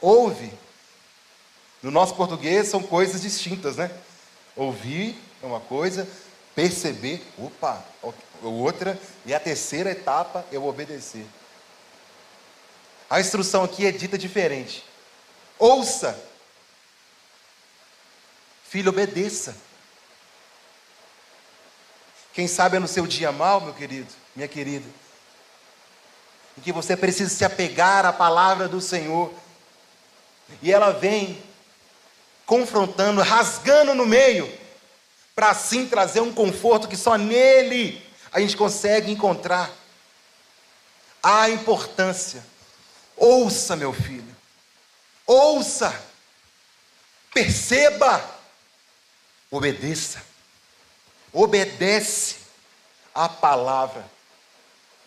Ouve. 0.00 0.52
No 1.82 1.90
nosso 1.90 2.14
português 2.14 2.68
são 2.68 2.80
coisas 2.80 3.20
distintas, 3.20 3.76
né? 3.76 3.90
Ouvir 4.54 5.20
é 5.42 5.46
uma 5.46 5.58
coisa, 5.58 6.06
perceber, 6.54 7.20
opa, 7.36 7.84
outra, 8.40 8.96
e 9.26 9.34
a 9.34 9.40
terceira 9.40 9.90
etapa 9.90 10.46
é 10.52 10.58
o 10.58 10.68
obedecer. 10.68 11.26
A 13.08 13.18
instrução 13.20 13.64
aqui 13.64 13.86
é 13.86 13.90
dita 13.90 14.16
diferente. 14.16 14.84
Ouça. 15.58 16.16
Filho, 18.68 18.90
obedeça. 18.90 19.56
Quem 22.32 22.46
sabe 22.46 22.76
é 22.76 22.80
no 22.80 22.86
seu 22.86 23.06
dia 23.06 23.32
mal, 23.32 23.60
meu 23.60 23.74
querido, 23.74 24.12
minha 24.36 24.46
querida, 24.46 24.88
em 26.56 26.60
que 26.60 26.72
você 26.72 26.96
precisa 26.96 27.28
se 27.28 27.44
apegar 27.44 28.06
à 28.06 28.12
palavra 28.12 28.68
do 28.68 28.80
Senhor, 28.80 29.32
e 30.62 30.72
ela 30.72 30.92
vem 30.92 31.42
confrontando, 32.46 33.20
rasgando 33.20 33.94
no 33.94 34.06
meio, 34.06 34.52
para 35.34 35.50
assim 35.50 35.86
trazer 35.86 36.20
um 36.20 36.32
conforto 36.32 36.88
que 36.88 36.96
só 36.96 37.16
nele 37.16 38.04
a 38.32 38.40
gente 38.40 38.56
consegue 38.56 39.10
encontrar. 39.10 39.70
A 41.22 41.50
importância. 41.50 42.42
Ouça, 43.14 43.76
meu 43.76 43.92
filho. 43.92 44.34
Ouça. 45.26 46.02
Perceba. 47.32 48.24
Obedeça 49.50 50.29
obedece 51.32 52.36
à 53.14 53.28
palavra. 53.28 54.04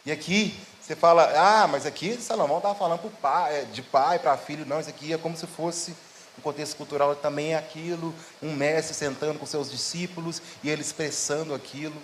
E 0.06 0.12
aqui 0.12 0.58
você 0.82 0.96
fala, 0.96 1.32
ah, 1.36 1.68
mas 1.68 1.86
aqui 1.86 2.18
Salomão 2.18 2.58
estava 2.58 2.76
falando 2.76 3.10
pai, 3.22 3.60
é, 3.60 3.62
de 3.64 3.82
pai 3.82 4.20
para 4.20 4.36
filho, 4.36 4.66
não, 4.66 4.80
isso 4.82 4.90
aqui 4.90 5.14
é 5.14 5.18
como 5.18 5.38
se 5.38 5.48
fosse 5.48 5.96
um 6.38 6.42
contexto 6.42 6.76
cultural 6.76 7.16
também 7.16 7.54
é 7.54 7.58
aquilo, 7.58 8.14
um 8.42 8.54
mestre 8.54 8.94
sentando 8.94 9.40
com 9.40 9.46
seus 9.46 9.70
discípulos 9.70 10.42
e 10.64 10.70
ele 10.70 10.82
expressando 10.82 11.54
aquilo. 11.54 11.96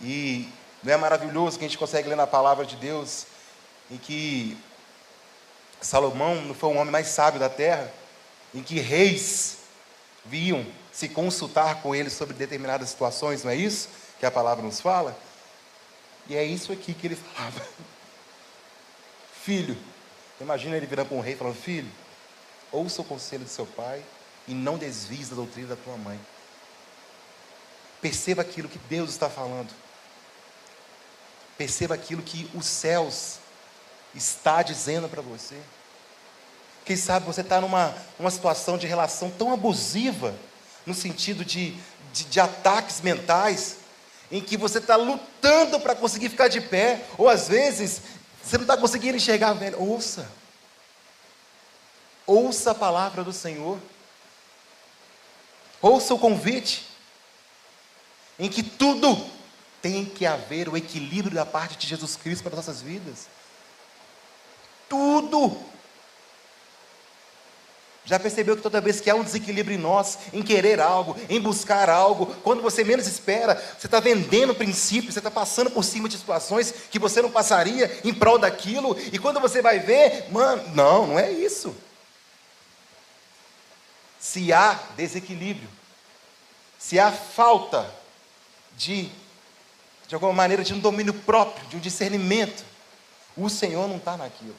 E 0.00 0.48
não 0.82 0.92
é 0.92 0.96
maravilhoso 0.96 1.58
que 1.58 1.64
a 1.64 1.68
gente 1.68 1.78
consegue 1.78 2.08
ler 2.08 2.16
na 2.16 2.26
palavra 2.26 2.66
de 2.66 2.76
Deus 2.76 3.26
em 3.90 3.96
que 3.96 4.56
Salomão 5.80 6.36
não 6.42 6.54
foi 6.54 6.70
o 6.70 6.76
homem 6.76 6.92
mais 6.92 7.08
sábio 7.08 7.40
da 7.40 7.48
terra, 7.48 7.92
em 8.54 8.62
que 8.62 8.78
reis 8.78 9.58
viam 10.24 10.66
se 10.92 11.08
consultar 11.08 11.82
com 11.82 11.94
ele 11.94 12.10
sobre 12.10 12.34
determinadas 12.34 12.90
situações, 12.90 13.44
não 13.44 13.50
é 13.50 13.56
isso 13.56 13.88
que 14.18 14.26
a 14.26 14.30
palavra 14.30 14.64
nos 14.64 14.80
fala? 14.80 15.18
E 16.28 16.36
é 16.36 16.44
isso 16.44 16.72
aqui 16.72 16.94
que 16.94 17.06
ele 17.06 17.16
falava. 17.16 17.66
Filho, 19.42 19.76
imagina 20.40 20.76
ele 20.76 20.86
virando 20.86 21.08
para 21.08 21.16
um 21.16 21.20
rei 21.20 21.34
falando: 21.34 21.56
Filho, 21.56 21.90
ouça 22.70 23.02
o 23.02 23.04
conselho 23.04 23.44
do 23.44 23.50
seu 23.50 23.66
pai 23.66 24.02
e 24.46 24.54
não 24.54 24.78
desvie 24.78 25.24
da 25.24 25.34
doutrina 25.34 25.68
da 25.68 25.76
tua 25.76 25.96
mãe. 25.96 26.20
Perceba 28.00 28.42
aquilo 28.42 28.68
que 28.68 28.78
Deus 28.78 29.10
está 29.10 29.28
falando. 29.28 29.72
Perceba 31.56 31.94
aquilo 31.94 32.22
que 32.22 32.50
os 32.54 32.66
céus 32.66 33.38
está 34.14 34.62
dizendo 34.62 35.08
para 35.08 35.22
você. 35.22 35.60
Quem 36.84 36.96
sabe 36.96 37.26
você 37.26 37.42
está 37.42 37.60
numa 37.60 37.94
uma 38.18 38.30
situação 38.30 38.76
de 38.76 38.86
relação 38.86 39.30
tão 39.30 39.52
abusiva, 39.52 40.34
no 40.84 40.94
sentido 40.94 41.44
de, 41.44 41.76
de, 42.12 42.24
de 42.24 42.40
ataques 42.40 43.00
mentais, 43.00 43.76
em 44.30 44.40
que 44.40 44.56
você 44.56 44.78
está 44.78 44.96
lutando 44.96 45.78
para 45.78 45.94
conseguir 45.94 46.28
ficar 46.28 46.48
de 46.48 46.60
pé, 46.60 47.04
ou 47.18 47.28
às 47.28 47.48
vezes 47.48 48.02
você 48.42 48.56
não 48.56 48.64
está 48.64 48.76
conseguindo 48.76 49.16
enxergar, 49.16 49.52
velho. 49.52 49.80
Ouça. 49.80 50.28
Ouça 52.26 52.70
a 52.70 52.74
palavra 52.74 53.22
do 53.22 53.32
Senhor. 53.32 53.78
Ouça 55.80 56.14
o 56.14 56.18
convite, 56.18 56.86
em 58.38 58.48
que 58.48 58.62
tudo 58.62 59.28
tem 59.82 60.04
que 60.04 60.24
haver 60.24 60.68
o 60.68 60.76
equilíbrio 60.76 61.34
da 61.34 61.44
parte 61.44 61.76
de 61.76 61.88
Jesus 61.88 62.14
Cristo 62.14 62.44
para 62.44 62.54
nossas 62.54 62.80
vidas. 62.80 63.26
Tudo. 64.88 65.71
Já 68.04 68.18
percebeu 68.18 68.56
que 68.56 68.62
toda 68.62 68.80
vez 68.80 69.00
que 69.00 69.08
há 69.08 69.14
um 69.14 69.22
desequilíbrio 69.22 69.76
em 69.76 69.80
nós, 69.80 70.18
em 70.32 70.42
querer 70.42 70.80
algo, 70.80 71.16
em 71.28 71.40
buscar 71.40 71.88
algo, 71.88 72.26
quando 72.42 72.60
você 72.60 72.82
menos 72.82 73.06
espera, 73.06 73.54
você 73.78 73.86
está 73.86 74.00
vendendo 74.00 74.54
princípios, 74.54 75.14
você 75.14 75.20
está 75.20 75.30
passando 75.30 75.70
por 75.70 75.84
cima 75.84 76.08
de 76.08 76.18
situações 76.18 76.74
que 76.90 76.98
você 76.98 77.22
não 77.22 77.30
passaria 77.30 78.00
em 78.04 78.12
prol 78.12 78.38
daquilo, 78.38 78.96
e 79.12 79.18
quando 79.18 79.40
você 79.40 79.62
vai 79.62 79.78
ver, 79.78 80.26
mano, 80.32 80.62
não, 80.74 81.06
não 81.06 81.18
é 81.18 81.30
isso. 81.30 81.74
Se 84.18 84.52
há 84.52 84.78
desequilíbrio, 84.96 85.68
se 86.78 86.98
há 86.98 87.12
falta 87.12 87.88
de, 88.76 89.10
de 90.08 90.14
alguma 90.14 90.32
maneira, 90.32 90.64
de 90.64 90.74
um 90.74 90.80
domínio 90.80 91.14
próprio, 91.14 91.68
de 91.68 91.76
um 91.76 91.80
discernimento, 91.80 92.64
o 93.36 93.48
Senhor 93.48 93.86
não 93.88 93.96
está 93.96 94.16
naquilo. 94.16 94.56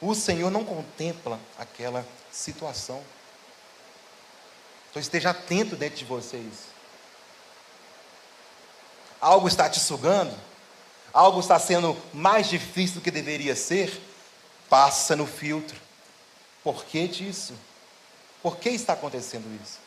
O 0.00 0.14
Senhor 0.14 0.50
não 0.50 0.64
contempla 0.64 1.38
aquela 1.58 2.06
situação. 2.32 3.02
Então 4.90 5.00
esteja 5.00 5.30
atento 5.30 5.76
dentro 5.76 5.98
de 5.98 6.04
vocês. 6.04 6.70
Algo 9.20 9.46
está 9.46 9.68
te 9.68 9.78
sugando? 9.78 10.34
Algo 11.12 11.40
está 11.40 11.58
sendo 11.58 11.96
mais 12.12 12.48
difícil 12.48 12.96
do 12.96 13.00
que 13.02 13.10
deveria 13.10 13.54
ser? 13.54 14.00
Passa 14.68 15.14
no 15.14 15.26
filtro. 15.26 15.78
Por 16.64 16.84
que 16.84 17.06
disso? 17.06 17.54
Por 18.42 18.56
que 18.56 18.70
está 18.70 18.94
acontecendo 18.94 19.44
isso? 19.62 19.78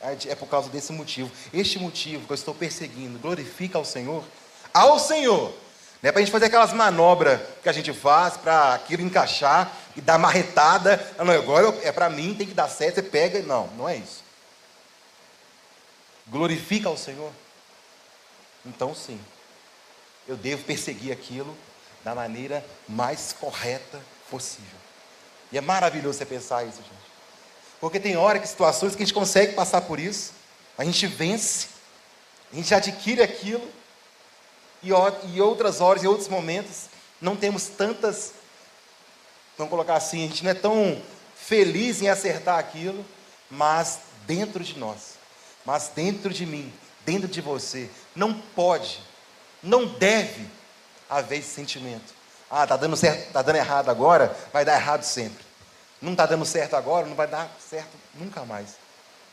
É, 0.00 0.32
é 0.32 0.34
por 0.34 0.46
causa 0.48 0.68
desse 0.68 0.92
motivo. 0.92 1.30
Este 1.52 1.78
motivo 1.78 2.26
que 2.26 2.32
eu 2.32 2.36
estou 2.36 2.54
perseguindo 2.54 3.18
glorifica 3.18 3.78
ao 3.78 3.84
Senhor? 3.84 4.22
Ao 4.72 4.98
Senhor. 4.98 5.52
Não 6.06 6.10
é 6.10 6.12
para 6.12 6.20
a 6.20 6.24
gente 6.24 6.30
fazer 6.30 6.46
aquelas 6.46 6.72
manobras 6.72 7.40
que 7.64 7.68
a 7.68 7.72
gente 7.72 7.92
faz 7.92 8.36
para 8.36 8.74
aquilo 8.74 9.02
encaixar 9.02 9.72
e 9.96 10.00
dar 10.00 10.16
marretada. 10.16 11.04
Não, 11.18 11.32
agora 11.32 11.76
é 11.82 11.90
para 11.90 12.08
mim, 12.08 12.32
tem 12.32 12.46
que 12.46 12.54
dar 12.54 12.68
certo, 12.68 12.94
você 12.94 13.02
pega. 13.02 13.42
Não, 13.42 13.66
não 13.76 13.88
é 13.88 13.96
isso. 13.96 14.22
Glorifica 16.28 16.88
ao 16.88 16.96
Senhor. 16.96 17.32
Então, 18.64 18.94
sim, 18.94 19.20
eu 20.28 20.36
devo 20.36 20.62
perseguir 20.62 21.10
aquilo 21.10 21.58
da 22.04 22.14
maneira 22.14 22.64
mais 22.88 23.32
correta 23.32 24.00
possível. 24.30 24.78
E 25.50 25.58
é 25.58 25.60
maravilhoso 25.60 26.18
você 26.18 26.24
pensar 26.24 26.62
isso, 26.62 26.76
gente. 26.76 27.10
Porque 27.80 27.98
tem 27.98 28.16
hora 28.16 28.38
que 28.38 28.46
situações 28.46 28.94
que 28.94 29.02
a 29.02 29.06
gente 29.06 29.12
consegue 29.14 29.54
passar 29.54 29.80
por 29.80 29.98
isso, 29.98 30.32
a 30.78 30.84
gente 30.84 31.04
vence, 31.08 31.66
a 32.52 32.54
gente 32.54 32.72
adquire 32.72 33.22
aquilo, 33.22 33.68
e, 34.90 35.34
e 35.34 35.40
outras 35.40 35.80
horas, 35.80 36.02
e 36.02 36.06
outros 36.06 36.28
momentos, 36.28 36.86
não 37.20 37.36
temos 37.36 37.66
tantas, 37.66 38.32
vamos 39.56 39.70
colocar 39.70 39.94
assim, 39.94 40.24
a 40.24 40.28
gente 40.28 40.44
não 40.44 40.50
é 40.50 40.54
tão 40.54 41.00
feliz 41.34 42.02
em 42.02 42.08
acertar 42.08 42.58
aquilo, 42.58 43.04
mas 43.50 44.00
dentro 44.26 44.62
de 44.62 44.78
nós, 44.78 45.14
mas 45.64 45.90
dentro 45.94 46.32
de 46.32 46.44
mim, 46.44 46.72
dentro 47.04 47.28
de 47.28 47.40
você, 47.40 47.88
não 48.14 48.34
pode, 48.34 49.00
não 49.62 49.86
deve 49.86 50.46
haver 51.08 51.38
esse 51.38 51.54
sentimento. 51.54 52.14
Ah, 52.50 52.64
está 52.64 52.76
dando 52.76 52.96
certo, 52.96 53.26
está 53.26 53.42
dando 53.42 53.56
errado 53.56 53.88
agora, 53.88 54.36
vai 54.52 54.64
dar 54.64 54.74
errado 54.74 55.02
sempre. 55.02 55.44
Não 56.00 56.12
está 56.12 56.26
dando 56.26 56.44
certo 56.44 56.74
agora, 56.74 57.06
não 57.06 57.16
vai 57.16 57.26
dar 57.26 57.50
certo 57.58 57.90
nunca 58.14 58.44
mais. 58.44 58.76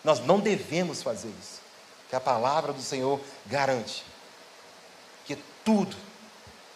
Nós 0.03 0.19
não 0.19 0.39
devemos 0.39 1.03
fazer 1.03 1.29
isso. 1.41 1.61
Que 2.09 2.15
a 2.15 2.19
palavra 2.19 2.73
do 2.73 2.81
Senhor 2.81 3.19
garante 3.45 4.03
tudo, 5.63 5.95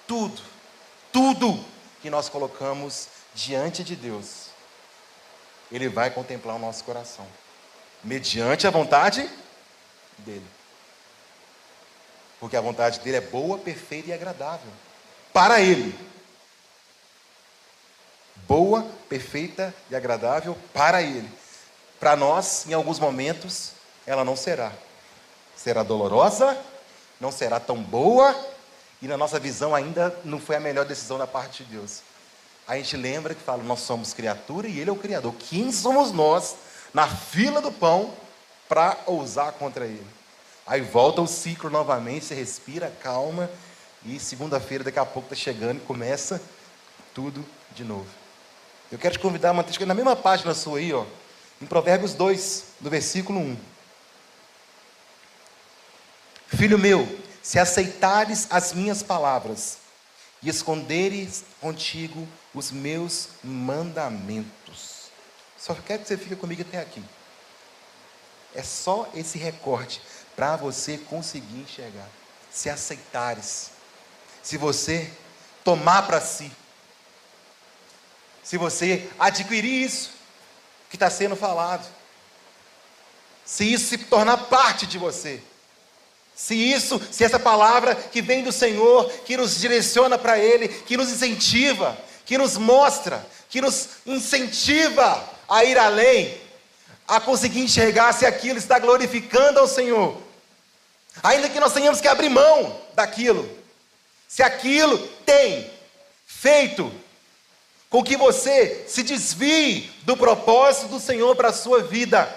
tudo, 0.08 0.42
tudo 1.12 1.66
que 2.02 2.10
nós 2.10 2.30
colocamos 2.30 3.08
diante 3.34 3.84
de 3.84 3.96
Deus, 3.96 4.48
Ele 5.72 5.90
vai 5.90 6.10
contemplar 6.10 6.56
o 6.56 6.60
nosso 6.60 6.84
coração, 6.84 7.26
mediante 8.04 8.66
a 8.66 8.72
vontade 8.72 9.30
dEle. 10.18 10.46
Porque 12.40 12.56
a 12.56 12.62
vontade 12.62 13.00
dele 13.00 13.18
é 13.18 13.22
boa, 13.22 13.58
perfeita 13.58 14.10
e 14.10 14.14
agradável. 14.14 14.72
Para 15.34 15.60
ele. 15.60 15.98
Boa, 18.48 18.88
perfeita 19.10 19.74
e 19.90 19.96
agradável 19.96 20.58
para 20.74 21.02
ele. 21.02 21.30
Para 22.00 22.16
nós, 22.16 22.66
em 22.68 22.74
alguns 22.74 23.00
momentos, 23.00 23.72
ela 24.06 24.24
não 24.24 24.36
será. 24.36 24.72
Será 25.56 25.82
dolorosa, 25.82 26.58
não 27.20 27.32
será 27.32 27.60
tão 27.60 27.82
boa, 27.82 28.36
e 29.02 29.08
na 29.08 29.18
nossa 29.18 29.40
visão 29.40 29.76
ainda 29.76 30.18
não 30.24 30.40
foi 30.40 30.56
a 30.56 30.60
melhor 30.60 30.86
decisão 30.86 31.18
da 31.18 31.28
parte 31.28 31.64
de 31.64 31.72
Deus. 31.72 32.02
A 32.68 32.76
gente 32.76 32.98
lembra 32.98 33.34
que 33.34 33.42
fala, 33.42 33.64
nós 33.64 33.80
somos 33.80 34.14
criatura 34.14 34.68
e 34.68 34.80
Ele 34.80 34.90
é 34.90 34.94
o 34.94 34.98
Criador. 34.98 35.34
Quem 35.40 35.72
somos 35.72 36.12
nós, 36.12 36.56
na 36.94 37.08
fila 37.08 37.62
do 37.62 37.72
pão, 37.72 38.14
para 38.68 38.98
ousar 39.06 39.54
contra 39.54 39.86
Ele? 39.86 40.06
Aí 40.66 40.82
volta 40.82 41.22
o 41.22 41.28
ciclo 41.28 41.70
novamente, 41.70 42.26
você 42.26 42.36
respira, 42.36 42.92
calma, 43.02 43.50
e 44.06 44.20
segunda-feira 44.20 44.84
daqui 44.84 45.00
a 45.00 45.06
pouco 45.06 45.34
está 45.34 45.36
chegando 45.36 45.78
e 45.78 45.86
começa 45.86 46.42
tudo 47.14 47.46
de 47.74 47.86
novo. 47.86 48.08
Eu 48.92 48.98
quero 48.98 49.14
te 49.14 49.20
convidar 49.20 49.52
a 49.52 49.54
manter 49.54 49.86
na 49.86 49.94
mesma 49.94 50.16
página 50.16 50.54
sua 50.54 50.80
aí, 50.80 50.94
ó, 50.94 51.06
em 51.62 51.66
Provérbios 51.66 52.14
2, 52.14 52.66
no 52.82 52.90
versículo 52.90 53.40
1. 53.40 53.58
Filho 56.48 56.78
meu, 56.78 57.08
se 57.48 57.58
aceitares 57.58 58.46
as 58.50 58.74
minhas 58.74 59.02
palavras 59.02 59.78
e 60.44 60.50
esconderes 60.50 61.46
contigo 61.62 62.28
os 62.54 62.72
meus 62.72 63.30
mandamentos. 63.42 65.06
Só 65.58 65.74
quero 65.74 66.02
que 66.02 66.10
você 66.10 66.18
fique 66.18 66.36
comigo 66.36 66.64
até 66.64 66.82
aqui. 66.82 67.02
É 68.54 68.62
só 68.62 69.10
esse 69.14 69.38
recorte 69.38 70.02
para 70.36 70.58
você 70.58 70.98
conseguir 70.98 71.62
enxergar. 71.62 72.10
Se 72.52 72.70
aceitares, 72.70 73.72
se 74.44 74.58
você 74.58 75.10
tomar 75.64 76.02
para 76.02 76.20
si, 76.20 76.52
se 78.44 78.58
você 78.58 79.10
adquirir 79.18 79.86
isso 79.86 80.12
que 80.90 80.98
está 80.98 81.10
sendo 81.10 81.38
falado, 81.38 81.88
se 83.46 83.72
isso 83.72 83.88
se 83.88 83.98
tornar 84.00 84.36
parte 84.50 84.86
de 84.86 84.98
você, 84.98 85.42
se 86.38 86.54
isso, 86.54 87.02
se 87.12 87.24
essa 87.24 87.40
palavra 87.40 87.96
que 87.96 88.22
vem 88.22 88.44
do 88.44 88.52
Senhor, 88.52 89.12
que 89.26 89.36
nos 89.36 89.60
direciona 89.60 90.20
para 90.20 90.38
Ele, 90.38 90.68
que 90.68 90.96
nos 90.96 91.10
incentiva, 91.10 91.98
que 92.26 92.38
nos 92.38 92.58
mostra, 92.58 93.26
que 93.50 93.60
nos 93.60 93.90
incentiva 94.06 95.28
a 95.50 95.64
ir 95.66 95.80
além, 95.80 96.38
a 97.08 97.20
conseguir 97.20 97.62
enxergar 97.62 98.14
se 98.14 98.24
aquilo 98.24 98.60
está 98.60 98.78
glorificando 98.78 99.60
ao 99.60 99.68
Senhor, 99.68 100.22
Ainda 101.24 101.50
que 101.50 101.60
nós 101.60 101.74
tenhamos 101.74 102.00
que 102.00 102.08
abrir 102.08 102.30
mão 102.30 102.80
daquilo. 102.94 103.50
Se 104.28 104.44
aquilo 104.44 104.98
tem 105.26 105.70
feito 106.26 106.92
com 107.90 108.04
que 108.04 108.18
você 108.18 108.86
se 108.88 109.02
desvie 109.02 109.92
do 110.04 110.16
propósito 110.16 110.90
do 110.90 111.00
Senhor 111.00 111.36
para 111.36 111.50
a 111.50 111.54
sua 111.54 111.82
vida. 111.82 112.32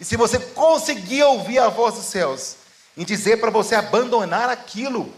E 0.00 0.04
se 0.04 0.16
você 0.16 0.38
conseguir 0.38 1.22
ouvir 1.24 1.58
a 1.58 1.68
voz 1.68 1.96
dos 1.96 2.06
céus 2.06 2.56
e 2.96 3.04
dizer 3.04 3.38
para 3.38 3.50
você 3.50 3.74
abandonar 3.74 4.48
aquilo 4.48 5.12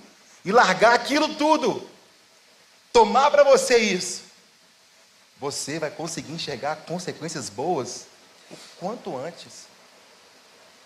e 0.44 0.52
largar 0.52 0.94
aquilo 0.94 1.34
tudo, 1.34 1.88
tomar 2.92 3.30
para 3.30 3.44
você 3.44 3.78
isso, 3.78 4.22
você 5.38 5.78
vai 5.78 5.90
conseguir 5.90 6.32
enxergar 6.32 6.76
consequências 6.86 7.48
boas 7.48 8.06
o 8.50 8.56
quanto 8.78 9.16
antes. 9.16 9.66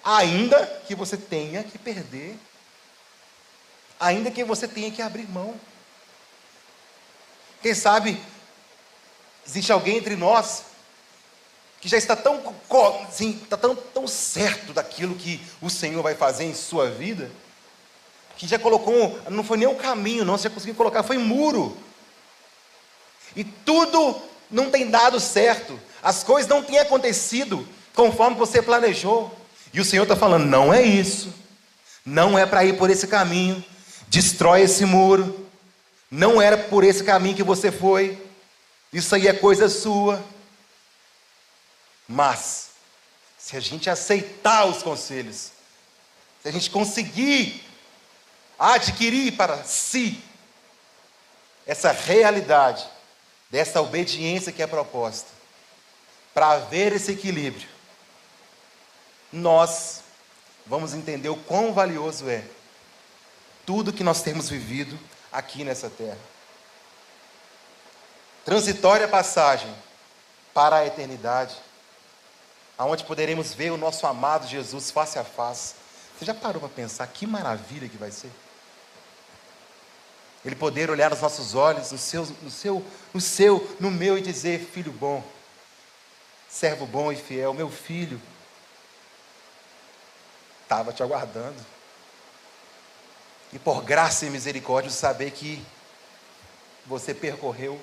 Ainda 0.03 0.67
que 0.87 0.95
você 0.95 1.17
tenha 1.17 1.63
que 1.63 1.79
perder, 1.79 2.37
ainda 3.99 4.31
que 4.31 4.43
você 4.43 4.67
tenha 4.67 4.91
que 4.91 5.03
abrir 5.03 5.29
mão. 5.29 5.61
Quem 7.63 7.75
sabe 7.75 8.21
existe 9.47 9.71
alguém 9.71 9.99
entre 9.99 10.17
nós 10.17 10.70
que 11.81 11.89
já 11.89 11.97
está 11.97 12.15
tão, 12.15 12.55
assim, 13.09 13.41
está 13.43 13.57
tão, 13.57 13.75
tão 13.75 14.07
certo 14.07 14.73
daquilo 14.73 15.15
que 15.15 15.41
o 15.63 15.71
Senhor 15.71 16.03
vai 16.03 16.15
fazer 16.15 16.45
em 16.45 16.55
sua 16.55 16.91
vida, 16.91 17.31
que 18.37 18.47
já 18.47 18.59
colocou, 18.59 19.19
não 19.31 19.43
foi 19.43 19.57
nem 19.57 19.67
um 19.67 19.75
caminho, 19.75 20.25
não, 20.25 20.37
você 20.37 20.45
já 20.45 20.55
conseguiu 20.55 20.75
colocar, 20.75 21.03
foi 21.03 21.17
muro. 21.17 21.77
E 23.35 23.45
tudo 23.45 24.21
não 24.51 24.71
tem 24.71 24.91
dado 24.91 25.19
certo, 25.19 25.81
as 26.03 26.23
coisas 26.23 26.49
não 26.49 26.63
têm 26.63 26.79
acontecido 26.79 27.67
conforme 27.95 28.37
você 28.37 28.61
planejou. 28.61 29.35
E 29.73 29.81
o 29.81 29.85
Senhor 29.85 30.03
está 30.03 30.17
falando: 30.17 30.47
não 30.47 30.75
é 30.75 30.83
isso, 30.83 31.33
não 32.05 32.39
é 32.39 32.45
para 32.45 32.65
ir 32.65 32.77
por 32.77 32.91
esse 32.91 33.07
caminho, 33.07 33.65
destrói 34.09 34.63
esse 34.63 34.85
muro, 34.85 35.47
não 36.11 36.43
era 36.43 36.59
por 36.59 36.85
esse 36.85 37.05
caminho 37.05 37.37
que 37.37 37.43
você 37.43 37.71
foi, 37.71 38.19
isso 38.93 39.15
aí 39.15 39.29
é 39.29 39.33
coisa 39.33 39.69
sua. 39.69 40.23
Mas, 42.13 42.71
se 43.39 43.57
a 43.57 43.61
gente 43.61 43.89
aceitar 43.89 44.65
os 44.65 44.83
conselhos, 44.83 45.53
se 46.43 46.49
a 46.49 46.51
gente 46.51 46.69
conseguir 46.69 47.65
adquirir 48.59 49.37
para 49.37 49.63
si 49.63 50.21
essa 51.65 51.93
realidade, 51.93 52.85
dessa 53.49 53.81
obediência 53.81 54.51
que 54.51 54.61
é 54.61 54.67
proposta, 54.67 55.29
para 56.35 56.51
haver 56.51 56.93
esse 56.95 57.13
equilíbrio, 57.13 57.69
nós 59.33 60.03
vamos 60.67 60.95
entender 60.95 61.29
o 61.29 61.37
quão 61.37 61.73
valioso 61.73 62.29
é 62.29 62.43
tudo 63.65 63.93
que 63.93 64.03
nós 64.03 64.21
temos 64.21 64.49
vivido 64.49 64.99
aqui 65.31 65.63
nessa 65.63 65.89
terra. 65.89 66.19
Transitória 68.45 69.07
passagem 69.07 69.73
para 70.53 70.79
a 70.79 70.87
eternidade. 70.87 71.70
Aonde 72.81 73.05
poderemos 73.05 73.53
ver 73.53 73.71
o 73.71 73.77
nosso 73.77 74.07
amado 74.07 74.49
Jesus 74.49 74.91
face 74.91 75.19
a 75.19 75.23
face. 75.23 75.75
Você 76.17 76.25
já 76.25 76.33
parou 76.33 76.61
para 76.61 76.71
pensar 76.71 77.07
que 77.09 77.27
maravilha 77.27 77.87
que 77.87 77.99
vai 77.99 78.11
ser? 78.11 78.31
Ele 80.43 80.57
poder 80.57 80.91
olhar 80.91 81.11
nos 81.11 81.21
nossos 81.21 81.55
olhos, 81.55 81.93
no 81.93 81.99
seu, 81.99 82.25
no 82.41 82.51
seu, 82.51 82.87
no 83.13 83.21
seu, 83.21 83.77
no 83.79 83.91
meu 83.91 84.17
e 84.17 84.23
dizer: 84.23 84.61
Filho 84.73 84.93
bom, 84.93 85.23
servo 86.49 86.87
bom 86.87 87.13
e 87.13 87.17
fiel, 87.17 87.53
meu 87.53 87.69
filho, 87.69 88.19
estava 90.63 90.91
te 90.91 91.03
aguardando. 91.03 91.61
E 93.53 93.59
por 93.59 93.83
graça 93.83 94.25
e 94.25 94.31
misericórdia, 94.31 94.91
saber 94.91 95.33
que 95.33 95.63
você 96.87 97.13
percorreu 97.13 97.79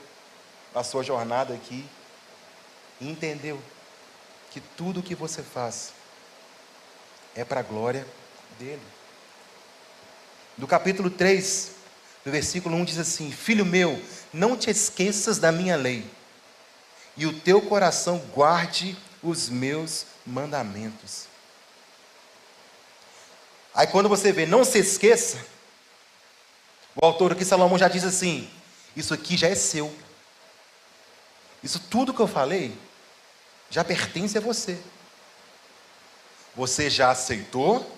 a 0.73 0.83
sua 0.83 1.03
jornada 1.03 1.53
aqui 1.53 1.87
e 2.99 3.07
entendeu 3.07 3.61
que 4.57 4.63
tudo 4.75 5.01
o 5.01 5.03
que 5.03 5.13
você 5.13 5.43
faz 5.43 5.91
é 7.35 7.45
para 7.45 7.59
a 7.59 7.63
glória 7.63 8.07
dele. 8.57 8.81
No 10.57 10.65
capítulo 10.65 11.11
3, 11.11 11.73
no 12.25 12.31
versículo 12.31 12.75
1 12.77 12.85
diz 12.85 12.97
assim: 12.97 13.31
Filho 13.31 13.63
meu, 13.63 14.01
não 14.33 14.57
te 14.57 14.71
esqueças 14.71 15.37
da 15.37 15.51
minha 15.51 15.75
lei, 15.75 16.03
e 17.15 17.27
o 17.27 17.39
teu 17.39 17.61
coração 17.61 18.17
guarde 18.33 18.97
os 19.21 19.47
meus 19.47 20.07
mandamentos. 20.25 21.25
Aí 23.75 23.85
quando 23.85 24.09
você 24.09 24.31
vê, 24.31 24.47
não 24.47 24.65
se 24.65 24.79
esqueça, 24.79 25.37
o 26.95 27.05
autor 27.05 27.33
aqui, 27.33 27.45
Salomão, 27.45 27.77
já 27.77 27.87
diz 27.87 28.03
assim: 28.03 28.49
Isso 28.95 29.13
aqui 29.13 29.37
já 29.37 29.49
é 29.49 29.53
seu. 29.55 29.95
Isso 31.61 31.79
tudo 31.79 32.11
que 32.11 32.19
eu 32.19 32.27
falei 32.27 32.86
já 33.69 33.83
pertence 33.83 34.37
a 34.37 34.41
você. 34.41 34.79
Você 36.55 36.89
já 36.89 37.11
aceitou, 37.11 37.97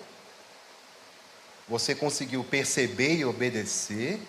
você 1.68 1.94
conseguiu 1.94 2.44
perceber 2.44 3.16
e 3.16 3.24
obedecer, 3.24 4.20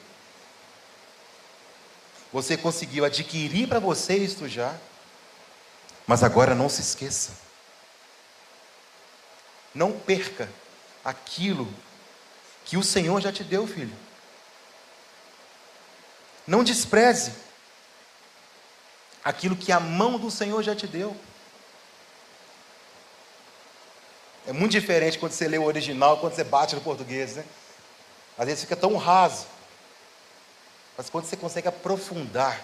você 2.32 2.56
conseguiu 2.56 3.04
adquirir 3.04 3.67
para 3.67 3.80
você 3.80 4.15
isto 4.15 4.47
já, 4.47 4.73
mas 6.08 6.23
agora 6.23 6.56
não 6.56 6.69
se 6.69 6.82
esqueça. 6.82 7.34
Não 9.73 9.91
perca 9.91 10.49
aquilo 11.04 11.71
que 12.63 12.77
o 12.77 12.84
Senhor 12.84 13.19
já 13.21 13.32
te 13.32 13.43
deu, 13.43 13.67
filho. 13.67 13.95
Não 16.47 16.63
despreze 16.63 17.34
aquilo 19.23 19.56
que 19.56 19.71
a 19.71 19.80
mão 19.80 20.17
do 20.17 20.32
Senhor 20.32 20.62
já 20.63 20.75
te 20.75 20.88
deu. 20.88 21.15
É 24.47 24.54
muito 24.54 24.71
diferente 24.71 25.19
quando 25.19 25.34
você 25.34 25.47
lê 25.47 25.58
o 25.58 25.63
original, 25.63 26.17
quando 26.17 26.34
você 26.34 26.43
bate 26.43 26.75
no 26.75 26.82
português, 26.82 27.36
né? 27.36 27.45
Às 28.38 28.45
vezes 28.45 28.62
fica 28.62 28.75
tão 28.75 28.95
raso. 28.97 29.45
Mas 30.97 31.10
quando 31.10 31.25
você 31.25 31.38
consegue 31.38 31.67
aprofundar, 31.67 32.60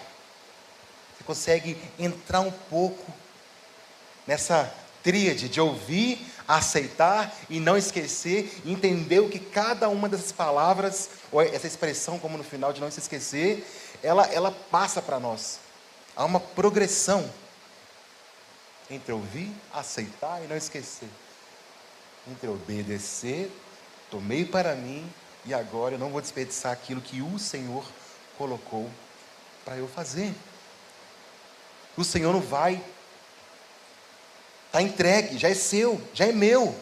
você 1.16 1.24
consegue 1.24 1.80
entrar 1.98 2.40
um 2.40 2.50
pouco 2.50 3.12
nessa 4.26 4.72
tríade 5.02 5.48
de 5.48 5.60
ouvir, 5.60 6.26
aceitar 6.46 7.34
e 7.48 7.60
não 7.60 7.76
esquecer, 7.76 8.60
entender 8.64 9.20
o 9.20 9.28
que 9.28 9.38
cada 9.38 9.88
uma 9.88 10.08
dessas 10.08 10.32
palavras, 10.32 11.10
ou 11.30 11.40
essa 11.40 11.66
expressão, 11.66 12.18
como 12.18 12.36
no 12.36 12.44
final 12.44 12.72
de 12.72 12.80
não 12.80 12.90
se 12.90 13.00
esquecer, 13.00 13.66
ela, 14.02 14.26
ela 14.26 14.50
passa 14.50 15.00
para 15.00 15.20
nós. 15.20 15.60
Há 16.16 16.24
uma 16.24 16.40
progressão 16.40 17.30
entre 18.90 19.12
ouvir, 19.12 19.52
aceitar 19.72 20.42
e 20.42 20.48
não 20.48 20.56
esquecer. 20.56 21.08
Entre 22.30 22.48
obedecer, 22.48 23.50
tomei 24.10 24.44
para 24.44 24.74
mim 24.74 25.10
e 25.44 25.54
agora 25.54 25.94
eu 25.94 25.98
não 25.98 26.10
vou 26.10 26.20
desperdiçar 26.20 26.72
aquilo 26.72 27.00
que 27.00 27.22
o 27.22 27.38
Senhor 27.38 27.84
colocou 28.36 28.90
para 29.64 29.76
eu 29.76 29.88
fazer. 29.88 30.34
O 31.96 32.04
Senhor 32.04 32.32
não 32.32 32.40
vai 32.40 32.82
Está 34.68 34.82
entregue, 34.82 35.38
já 35.38 35.48
é 35.48 35.54
seu, 35.54 36.00
já 36.12 36.26
é 36.26 36.32
meu. 36.32 36.78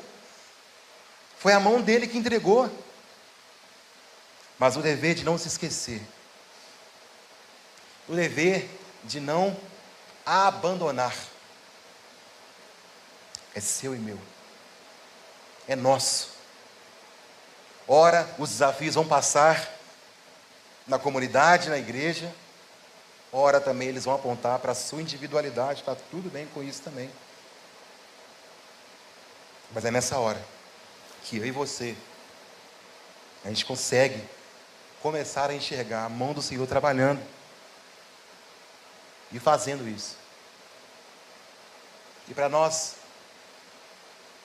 Foi 1.39 1.53
a 1.53 1.61
mão 1.61 1.81
dele 1.81 2.09
que 2.09 2.19
entregou. 2.19 2.69
Mas 4.59 4.77
o 4.77 4.83
dever 4.83 5.15
de 5.15 5.23
não 5.23 5.39
se 5.39 5.49
esquecer, 5.49 6.01
o 8.09 8.15
dever 8.15 8.69
de 9.05 9.21
não 9.21 9.55
abandonar, 10.25 11.15
é 13.55 13.61
seu 13.61 13.95
e 13.95 13.99
meu, 13.99 14.19
é 15.69 15.77
nosso. 15.77 16.31
Ora, 17.89 18.29
os 18.39 18.51
desafios 18.51 18.95
vão 18.95 19.07
passar 19.07 19.73
na 20.87 20.99
comunidade, 20.99 21.69
na 21.69 21.79
igreja, 21.79 22.33
ora 23.33 23.61
também 23.61 23.89
eles 23.89 24.05
vão 24.05 24.15
apontar 24.15 24.59
para 24.59 24.73
a 24.73 24.75
sua 24.75 25.03
individualidade, 25.03 25.81
está 25.81 25.95
tudo 25.95 26.31
bem 26.31 26.47
com 26.47 26.63
isso 26.63 26.83
também. 26.83 27.11
Mas 29.73 29.85
é 29.85 29.91
nessa 29.91 30.19
hora 30.19 30.41
que 31.25 31.37
eu 31.37 31.45
e 31.45 31.51
você, 31.51 31.97
a 33.45 33.49
gente 33.49 33.65
consegue 33.65 34.23
começar 35.03 35.51
a 35.51 35.55
enxergar 35.55 36.05
a 36.05 36.09
mão 36.09 36.33
do 36.33 36.43
Senhor 36.43 36.67
trabalhando 36.67 37.21
e 39.33 39.39
fazendo 39.39 39.89
isso. 39.89 40.17
E 42.29 42.35
para 42.35 42.49
nós 42.49 42.97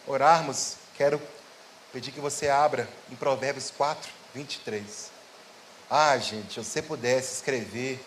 orarmos, 0.05 0.75
quero 1.01 1.19
pedir 1.91 2.11
que 2.11 2.19
você 2.19 2.47
abra 2.47 2.87
em 3.09 3.15
Provérbios 3.15 3.71
4, 3.71 4.07
23. 4.35 5.09
Ah, 5.89 6.15
gente, 6.19 6.53
se 6.53 6.63
você 6.63 6.79
pudesse 6.79 7.37
escrever 7.37 7.99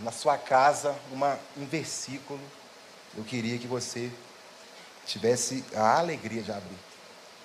na 0.00 0.10
sua 0.10 0.36
casa 0.36 0.98
uma, 1.12 1.38
um 1.56 1.64
versículo, 1.64 2.40
eu 3.16 3.22
queria 3.22 3.56
que 3.56 3.68
você 3.68 4.10
tivesse 5.06 5.64
a 5.76 5.96
alegria 5.96 6.42
de 6.42 6.50
abrir 6.50 6.78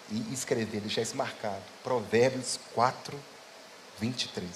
e 0.09 0.33
escrever, 0.33 0.81
deixar 0.81 1.03
isso 1.03 1.15
marcado. 1.15 1.61
Provérbios 1.83 2.59
4, 2.73 3.15
23. 3.99 4.49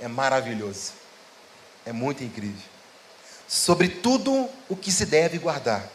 É 0.00 0.08
maravilhoso. 0.08 0.94
É 1.86 1.92
muito 1.92 2.24
incrível. 2.24 2.68
Sobre 3.46 3.86
tudo 3.86 4.50
o 4.68 4.74
que 4.74 4.90
se 4.90 5.06
deve 5.06 5.38
guardar, 5.38 5.88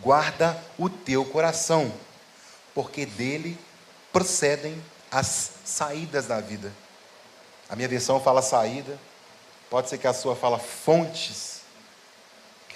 guarda 0.00 0.60
o 0.78 0.88
teu 0.88 1.24
coração, 1.24 1.92
porque 2.74 3.06
dele 3.06 3.58
procedem 4.12 4.82
as 5.10 5.52
saídas 5.64 6.26
da 6.26 6.40
vida. 6.40 6.72
A 7.68 7.76
minha 7.76 7.88
versão 7.88 8.20
fala 8.20 8.42
saída, 8.42 8.98
pode 9.68 9.88
ser 9.88 9.98
que 9.98 10.06
a 10.06 10.14
sua 10.14 10.36
fala 10.36 10.58
fontes 10.58 11.56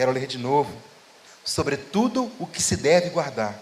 Quero 0.01 0.13
ler 0.13 0.27
de 0.27 0.39
novo. 0.39 0.73
Sobre 1.45 1.77
tudo 1.77 2.33
o 2.39 2.47
que 2.47 2.63
se 2.63 2.75
deve 2.75 3.11
guardar, 3.11 3.61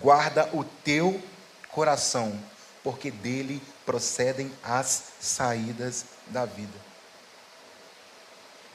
guarda 0.00 0.50
o 0.52 0.64
teu 0.64 1.22
coração, 1.70 2.36
porque 2.82 3.12
dele 3.12 3.62
procedem 3.86 4.50
as 4.60 5.04
saídas 5.20 6.04
da 6.26 6.44
vida. 6.44 6.76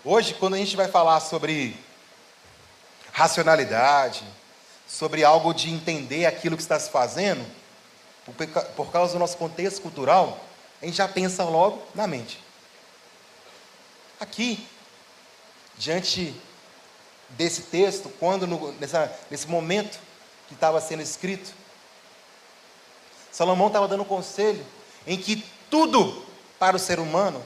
Hoje, 0.02 0.34
quando 0.34 0.54
a 0.54 0.58
gente 0.58 0.78
vai 0.78 0.88
falar 0.88 1.20
sobre 1.20 1.78
racionalidade, 3.14 4.26
sobre 4.88 5.24
algo 5.24 5.54
de 5.54 5.72
entender 5.72 6.26
aquilo 6.26 6.58
que 6.58 6.64
está 6.64 6.80
se 6.80 6.90
fazendo, 6.90 7.46
por 8.76 8.92
causa 8.92 9.14
do 9.14 9.20
nosso 9.20 9.38
contexto 9.38 9.82
cultural, 9.82 10.44
a 10.82 10.86
gente 10.86 10.98
já 10.98 11.08
pensa 11.08 11.44
logo 11.44 11.82
na 11.96 12.08
mente. 12.08 12.44
Aqui, 14.20 14.68
diante 15.78 16.36
desse 17.30 17.64
texto, 17.64 18.10
quando 18.20 18.48
no, 18.48 18.72
nessa, 18.74 19.12
nesse 19.30 19.48
momento 19.48 20.00
que 20.48 20.54
estava 20.54 20.82
sendo 20.82 21.02
escrito, 21.02 21.54
Salomão 23.32 23.68
estava 23.68 23.88
dando 23.88 24.04
um 24.04 24.06
conselho 24.08 24.66
em 25.06 25.18
que 25.18 25.46
tudo 25.70 26.26
para 26.60 26.76
o 26.76 26.80
ser 26.80 27.00
humano 27.00 27.44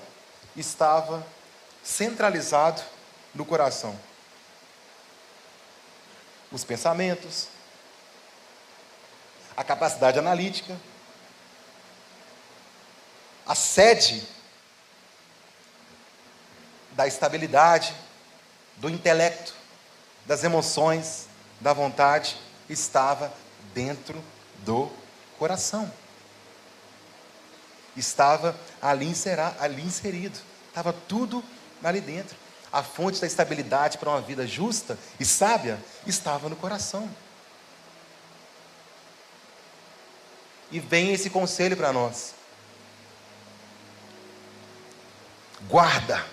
estava 0.56 1.26
centralizado 1.84 2.82
no 3.34 3.46
coração. 3.46 3.98
Os 6.52 6.64
pensamentos, 6.64 7.48
a 9.56 9.64
capacidade 9.64 10.18
analítica, 10.18 10.78
a 13.46 13.56
sede 13.56 14.28
da 16.92 17.08
estabilidade, 17.08 17.94
do 18.78 18.90
intelecto 18.90 19.54
das 20.26 20.44
emoções, 20.44 21.28
da 21.62 21.74
vontade, 21.74 22.38
estava 22.70 23.34
dentro 23.74 24.22
do 24.60 24.92
coração. 25.40 25.92
Estava 27.96 28.56
ali, 28.82 29.06
inserido. 29.08 30.38
Estava 30.68 30.94
tudo 30.94 31.44
ali 31.84 32.02
dentro. 32.02 32.36
A 32.72 32.84
fonte 32.84 33.22
da 33.22 33.28
estabilidade 33.28 33.98
para 33.98 34.10
uma 34.10 34.22
vida 34.22 34.46
justa 34.46 34.98
e 35.20 35.26
sábia 35.26 35.80
estava 36.06 36.50
no 36.50 36.56
coração. 36.56 37.10
E 40.72 40.80
vem 40.80 41.14
esse 41.14 41.30
conselho 41.30 41.78
para 41.78 41.94
nós. 41.94 42.34
Guarda 45.70 46.26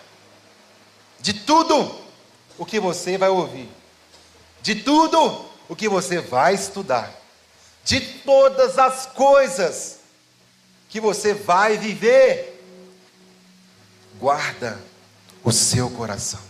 de 1.21 1.33
tudo 1.33 2.03
o 2.59 2.67
que 2.67 2.79
você 2.79 3.17
vai 3.17 3.29
ouvir, 3.29 3.69
de 4.61 4.75
tudo 4.75 5.49
o 5.69 5.75
que 5.75 5.89
você 5.89 6.21
vai 6.21 6.55
estudar, 6.55 7.11
de 7.85 8.01
todas 8.01 8.79
as 8.79 9.07
coisas 9.07 10.01
que 10.89 11.01
você 11.01 11.33
vai 11.33 11.79
viver. 11.79 12.51
Guarda 14.19 14.79
o 15.45 15.53
seu 15.53 15.91
coração. 15.91 16.41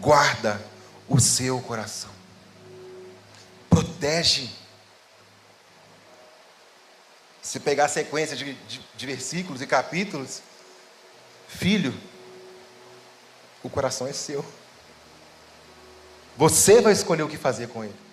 Guarda 0.00 0.60
o 1.08 1.20
seu 1.20 1.60
coração. 1.60 2.10
Protege. 3.70 4.50
Se 7.40 7.60
pegar 7.60 7.84
a 7.84 7.88
sequência 7.88 8.36
de, 8.36 8.54
de, 8.54 8.80
de 8.96 9.06
versículos 9.06 9.62
e 9.62 9.66
capítulos, 9.66 10.42
filho, 11.46 11.94
o 13.62 13.70
coração 13.70 14.06
é 14.06 14.12
seu. 14.12 14.44
Você 16.36 16.80
vai 16.80 16.92
escolher 16.92 17.22
o 17.22 17.28
que 17.28 17.36
fazer 17.36 17.68
com 17.68 17.84
ele. 17.84 18.03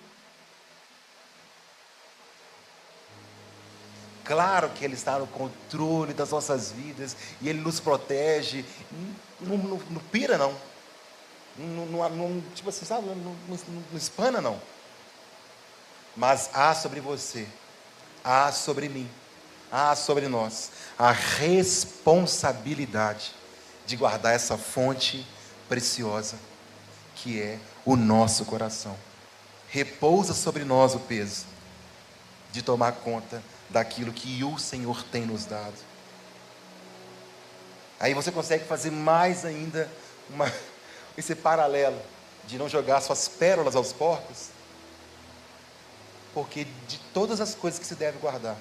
Claro 4.24 4.70
que 4.70 4.84
Ele 4.84 4.94
está 4.94 5.18
no 5.18 5.26
controle 5.26 6.14
das 6.14 6.30
nossas 6.30 6.72
vidas 6.72 7.16
e 7.40 7.48
Ele 7.48 7.60
nos 7.60 7.80
protege. 7.80 8.64
Não, 9.40 9.56
não, 9.56 9.80
não 9.90 10.00
pira, 10.10 10.38
não. 10.38 10.54
Não, 11.56 11.86
não, 12.08 12.40
tipo 12.54 12.68
assim, 12.68 12.86
sabe? 12.86 13.06
Não, 13.06 13.36
não, 13.48 13.58
espana, 13.96 14.40
não. 14.40 14.60
Mas 16.16 16.50
há 16.52 16.74
sobre 16.74 17.00
você, 17.00 17.48
há 18.22 18.52
sobre 18.52 18.88
mim, 18.88 19.10
há 19.70 19.96
sobre 19.96 20.28
nós 20.28 20.70
a 20.98 21.10
responsabilidade 21.10 23.34
de 23.86 23.96
guardar 23.96 24.34
essa 24.34 24.58
fonte 24.58 25.26
preciosa 25.68 26.36
que 27.16 27.40
é 27.40 27.58
o 27.84 27.96
nosso 27.96 28.44
coração. 28.44 28.96
Repousa 29.68 30.34
sobre 30.34 30.64
nós 30.64 30.94
o 30.94 31.00
peso 31.00 31.46
de 32.50 32.62
tomar 32.62 32.92
conta 32.92 33.42
daquilo 33.72 34.12
que 34.12 34.44
o 34.44 34.58
Senhor 34.58 35.02
tem 35.04 35.22
nos 35.22 35.46
dado. 35.46 35.74
Aí 37.98 38.14
você 38.14 38.30
consegue 38.30 38.64
fazer 38.64 38.90
mais 38.90 39.44
ainda 39.44 39.90
uma, 40.28 40.52
esse 41.16 41.34
paralelo 41.34 42.00
de 42.44 42.58
não 42.58 42.68
jogar 42.68 43.00
suas 43.00 43.28
pérolas 43.28 43.74
aos 43.74 43.92
porcos, 43.92 44.48
porque 46.34 46.64
de 46.86 46.98
todas 47.14 47.40
as 47.40 47.54
coisas 47.54 47.78
que 47.78 47.86
se 47.86 47.94
deve 47.94 48.18
guardar, 48.18 48.56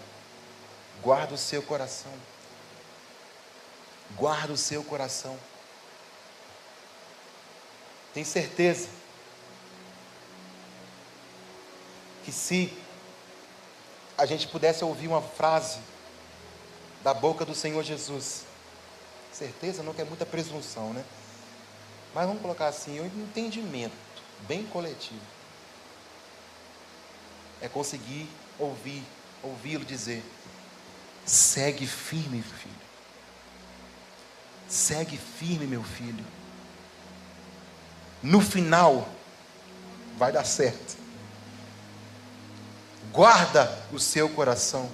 guarda 1.02 1.34
o 1.34 1.38
seu 1.38 1.62
coração. 1.62 2.12
Guarda 4.16 4.54
o 4.54 4.58
seu 4.58 4.84
coração. 4.84 5.38
Tem 8.14 8.24
certeza 8.24 8.90
que 12.24 12.32
se 12.32 12.72
a 14.22 14.26
gente 14.28 14.48
pudesse 14.48 14.84
ouvir 14.86 15.08
uma 15.08 15.20
frase 15.20 15.80
da 17.04 17.12
boca 17.12 17.44
do 17.44 17.56
Senhor 17.56 17.82
Jesus, 17.84 18.44
certeza 19.34 19.82
não 19.82 19.96
que 19.96 20.02
é 20.02 20.06
muita 20.06 20.28
presunção, 20.28 20.94
né? 20.94 21.04
Mas 22.14 22.28
vamos 22.28 22.40
colocar 22.40 22.68
assim, 22.68 23.00
um 23.00 23.06
entendimento 23.08 23.96
bem 24.48 24.64
coletivo. 24.68 25.20
É 27.60 27.68
conseguir 27.68 28.30
ouvir, 28.60 29.04
ouvi-lo 29.42 29.84
dizer: 29.84 30.24
segue 31.26 31.88
firme, 31.88 32.44
filho. 32.44 32.76
Segue 34.70 35.18
firme, 35.18 35.66
meu 35.66 35.84
filho. 35.84 36.24
No 38.22 38.40
final, 38.40 39.10
vai 40.16 40.32
dar 40.32 40.46
certo. 40.46 41.01
Guarda 43.12 43.78
o 43.92 44.00
seu 44.00 44.30
coração. 44.30 44.90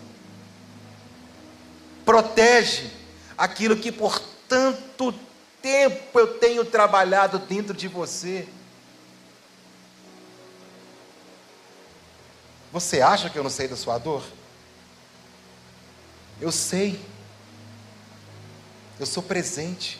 Protege 2.03 2.89
aquilo 3.37 3.77
que 3.77 3.91
por 3.91 4.19
tanto 4.47 5.13
tempo 5.61 6.19
eu 6.19 6.39
tenho 6.39 6.65
trabalhado 6.65 7.37
dentro 7.37 7.73
de 7.73 7.87
você. 7.87 8.47
Você 12.71 13.01
acha 13.01 13.29
que 13.29 13.37
eu 13.37 13.43
não 13.43 13.49
sei 13.49 13.67
da 13.67 13.75
sua 13.75 13.97
dor? 13.97 14.23
Eu 16.39 16.51
sei. 16.51 16.99
Eu 18.99 19.05
sou 19.05 19.21
presente. 19.21 19.99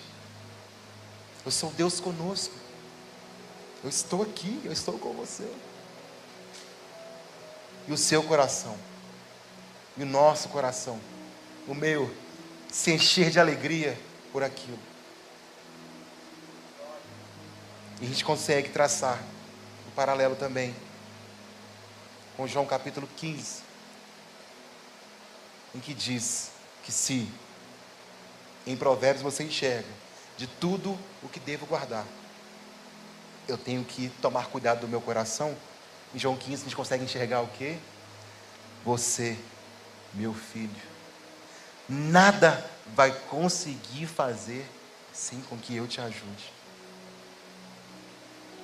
Eu 1.45 1.51
sou 1.51 1.71
Deus 1.71 1.99
conosco. 1.99 2.53
Eu 3.83 3.89
estou 3.89 4.23
aqui, 4.23 4.59
eu 4.65 4.71
estou 4.71 4.97
com 4.97 5.13
você. 5.13 5.47
E 7.87 7.93
o 7.93 7.97
seu 7.97 8.21
coração, 8.23 8.77
e 9.95 10.03
o 10.03 10.05
nosso 10.05 10.49
coração, 10.49 10.99
o 11.67 11.73
meu, 11.73 12.13
se 12.69 12.91
encher 12.91 13.29
de 13.29 13.39
alegria 13.39 13.97
por 14.31 14.43
aquilo. 14.43 14.79
E 18.01 18.05
a 18.05 18.07
gente 18.07 18.23
consegue 18.23 18.69
traçar 18.69 19.17
o 19.85 19.89
um 19.89 19.91
paralelo 19.91 20.35
também 20.35 20.75
com 22.35 22.45
João 22.45 22.65
capítulo 22.65 23.09
15, 23.17 23.61
em 25.73 25.79
que 25.79 25.93
diz 25.93 26.51
que 26.83 26.91
se 26.91 27.27
em 28.67 28.77
Provérbios 28.77 29.23
você 29.23 29.43
enxerga 29.43 29.87
de 30.37 30.45
tudo 30.45 30.97
o 31.23 31.27
que 31.27 31.39
devo 31.39 31.65
guardar, 31.65 32.05
eu 33.47 33.57
tenho 33.57 33.83
que 33.83 34.09
tomar 34.21 34.47
cuidado 34.47 34.81
do 34.81 34.87
meu 34.87 35.01
coração. 35.01 35.55
Em 36.13 36.19
João 36.19 36.35
15 36.35 36.61
a 36.61 36.63
gente 36.65 36.75
consegue 36.75 37.03
enxergar 37.03 37.41
o 37.41 37.47
que? 37.47 37.77
Você, 38.85 39.37
meu 40.13 40.33
filho, 40.33 40.81
nada 41.87 42.65
vai 42.95 43.11
conseguir 43.11 44.07
fazer 44.07 44.65
sem 45.13 45.41
com 45.41 45.57
que 45.57 45.75
eu 45.75 45.87
te 45.87 45.99
ajude. 45.99 46.53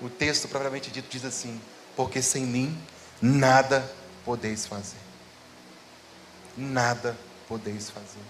O 0.01 0.09
texto 0.09 0.47
propriamente 0.47 0.91
dito 0.91 1.09
diz 1.09 1.25
assim: 1.25 1.61
porque 1.95 2.21
sem 2.21 2.45
mim 2.45 2.77
nada 3.21 3.89
podeis 4.25 4.65
fazer. 4.65 4.97
Nada 6.55 7.17
podeis 7.47 7.89
fazer. 7.89 8.21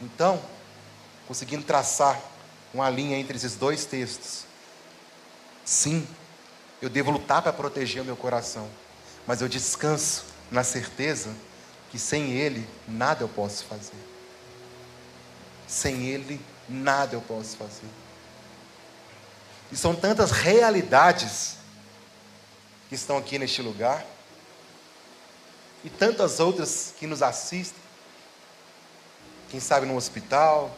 Então, 0.00 0.40
conseguindo 1.26 1.64
traçar 1.64 2.20
uma 2.72 2.88
linha 2.88 3.18
entre 3.18 3.36
esses 3.36 3.54
dois 3.54 3.84
textos. 3.84 4.44
Sim, 5.64 6.06
eu 6.80 6.88
devo 6.88 7.10
lutar 7.10 7.42
para 7.42 7.52
proteger 7.52 8.02
o 8.02 8.04
meu 8.04 8.16
coração, 8.16 8.68
mas 9.26 9.40
eu 9.40 9.48
descanso 9.48 10.24
na 10.50 10.62
certeza 10.64 11.34
que 11.90 11.98
sem 11.98 12.32
Ele 12.32 12.68
nada 12.86 13.24
eu 13.24 13.28
posso 13.28 13.64
fazer. 13.64 13.96
Sem 15.66 16.06
Ele 16.06 16.40
nada 16.68 17.14
eu 17.14 17.20
posso 17.20 17.56
fazer. 17.56 17.88
E 19.70 19.76
são 19.76 19.94
tantas 19.94 20.30
realidades 20.30 21.56
que 22.88 22.94
estão 22.94 23.18
aqui 23.18 23.38
neste 23.38 23.60
lugar, 23.60 24.04
e 25.84 25.90
tantas 25.90 26.40
outras 26.40 26.92
que 26.98 27.06
nos 27.06 27.22
assistem, 27.22 27.80
quem 29.50 29.60
sabe 29.60 29.86
no 29.86 29.96
hospital, 29.96 30.76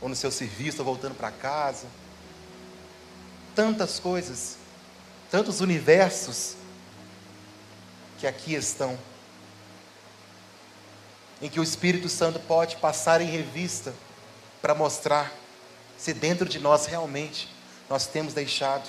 ou 0.00 0.08
no 0.08 0.14
seu 0.14 0.30
serviço, 0.30 0.78
ou 0.78 0.84
voltando 0.84 1.14
para 1.14 1.30
casa. 1.30 1.86
Tantas 3.54 3.98
coisas, 3.98 4.57
tantos 5.30 5.60
universos 5.60 6.54
que 8.18 8.26
aqui 8.26 8.54
estão, 8.54 8.98
em 11.40 11.48
que 11.48 11.60
o 11.60 11.62
Espírito 11.62 12.08
Santo 12.08 12.40
pode 12.40 12.76
passar 12.76 13.20
em 13.20 13.26
revista 13.26 13.94
para 14.60 14.74
mostrar 14.74 15.32
se 15.96 16.12
dentro 16.12 16.48
de 16.48 16.58
nós 16.58 16.86
realmente 16.86 17.52
nós 17.88 18.06
temos 18.06 18.32
deixado, 18.32 18.88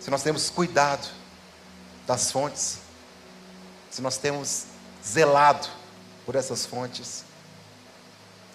se 0.00 0.10
nós 0.10 0.22
temos 0.22 0.50
cuidado 0.50 1.08
das 2.06 2.30
fontes, 2.30 2.78
se 3.90 4.02
nós 4.02 4.18
temos 4.18 4.66
zelado 5.04 5.68
por 6.26 6.34
essas 6.34 6.66
fontes 6.66 7.24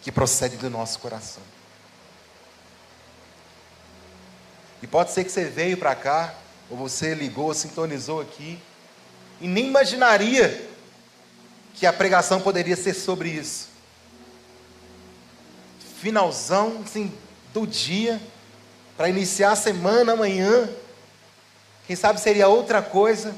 que 0.01 0.11
procede 0.11 0.57
do 0.57 0.69
nosso 0.69 0.99
coração. 0.99 1.43
E 4.82 4.88
pode 4.88 5.11
ser 5.11 5.23
que 5.23 5.32
você 5.32 5.45
veio 5.45 5.77
para 5.77 5.95
cá, 5.95 6.34
ou 6.69 6.77
você 6.77 7.13
ligou, 7.13 7.53
sintonizou 7.53 8.21
aqui, 8.21 8.59
e 9.41 9.47
nem 9.47 9.67
imaginaria 9.67 10.69
que 11.73 11.86
a 11.86 11.93
pregação 11.93 12.41
poderia 12.41 12.75
ser 12.75 12.93
sobre 12.93 13.30
isso. 13.30 13.69
finalzão 16.01 16.82
assim, 16.86 17.13
do 17.53 17.67
dia, 17.67 18.21
para 18.95 19.09
iniciar 19.09 19.51
a 19.51 19.55
semana 19.55 20.13
amanhã. 20.13 20.69
Quem 21.88 21.95
sabe 21.95 22.19
seria 22.19 22.47
outra 22.47 22.82
coisa, 22.82 23.36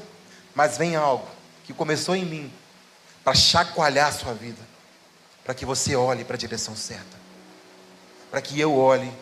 mas 0.54 0.76
vem 0.76 0.94
algo 0.94 1.26
que 1.64 1.72
começou 1.72 2.14
em 2.14 2.24
mim 2.24 2.52
para 3.24 3.34
chacoalhar 3.34 4.08
a 4.08 4.12
sua 4.12 4.34
vida, 4.34 4.60
para 5.44 5.54
que 5.54 5.64
você 5.64 5.96
olhe 5.96 6.24
para 6.24 6.34
a 6.34 6.38
direção 6.38 6.76
certa, 6.76 7.16
para 8.30 8.40
que 8.40 8.60
eu 8.60 8.76
olhe 8.76 9.12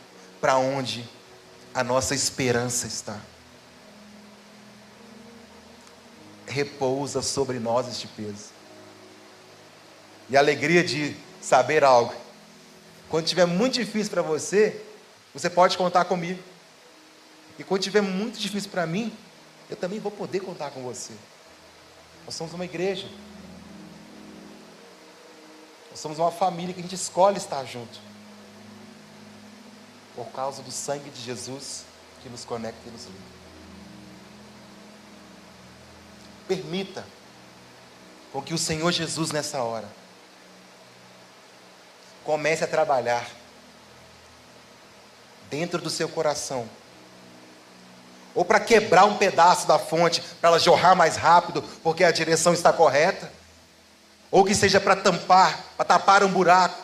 para 0.41 0.57
onde 0.57 1.09
a 1.73 1.85
nossa 1.85 2.15
esperança 2.15 2.87
está. 2.87 3.21
Repousa 6.47 7.23
sobre 7.23 7.59
nós 7.59 7.89
este 7.89 8.09
peso. 8.09 8.51
E 10.29 10.37
a 10.37 10.41
alegria 10.41 10.83
de 10.83 11.17
saber 11.41 11.85
algo. 11.85 12.15
Quando 13.09 13.27
tiver 13.27 13.47
muito 13.47 13.75
difícil 13.75 14.11
para 14.11 14.23
você, 14.23 14.85
você 15.33 15.49
pode 15.49 15.77
contar 15.77 16.05
comigo. 16.05 16.43
E 17.59 17.65
quando 17.65 17.83
tiver 17.83 18.01
muito 18.01 18.39
difícil 18.39 18.71
para 18.71 18.87
mim, 18.87 19.17
eu 19.69 19.77
também 19.77 20.01
vou 20.01 20.11
poder 20.11 20.41
contar 20.41 20.71
com 20.71 20.83
você. 20.83 21.13
Nós 22.25 22.35
somos 22.35 22.53
uma 22.53 22.65
igreja. 22.65 23.09
Nós 25.91 26.01
somos 26.01 26.19
uma 26.19 26.33
família 26.33 26.75
que 26.75 26.81
a 26.81 26.83
gente 26.83 26.95
escolhe 26.95 27.37
estar 27.37 27.65
junto 27.65 28.10
por 30.15 30.27
causa 30.27 30.63
do 30.63 30.71
sangue 30.71 31.11
de 31.11 31.21
Jesus 31.21 31.85
que 32.23 32.29
nos 32.29 32.45
conecta 32.45 32.81
e 32.87 32.91
nos 32.91 33.05
liga. 33.05 33.19
Permita 36.47 37.05
com 38.33 38.43
que 38.43 38.55
o 38.55 38.59
Senhor 38.59 38.91
Jesus 38.93 39.31
nessa 39.31 39.63
hora 39.63 39.89
comece 42.25 42.63
a 42.63 42.67
trabalhar 42.67 43.29
dentro 45.49 45.81
do 45.81 45.91
seu 45.91 46.09
coração. 46.09 46.69
Ou 48.35 48.45
para 48.45 48.61
quebrar 48.61 49.05
um 49.05 49.17
pedaço 49.17 49.67
da 49.67 49.79
fonte, 49.79 50.23
para 50.41 50.51
ela 50.51 50.59
jorrar 50.59 50.95
mais 50.95 51.17
rápido, 51.17 51.63
porque 51.83 52.05
a 52.05 52.13
direção 52.13 52.55
está 52.55 52.73
correta. 52.73 53.31
Ou 54.31 54.45
que 54.45 54.55
seja 54.55 54.81
para 54.81 54.95
tampar, 54.95 55.59
para 55.77 55.85
tapar 55.85 56.23
um 56.23 56.31
buraco, 56.31 56.81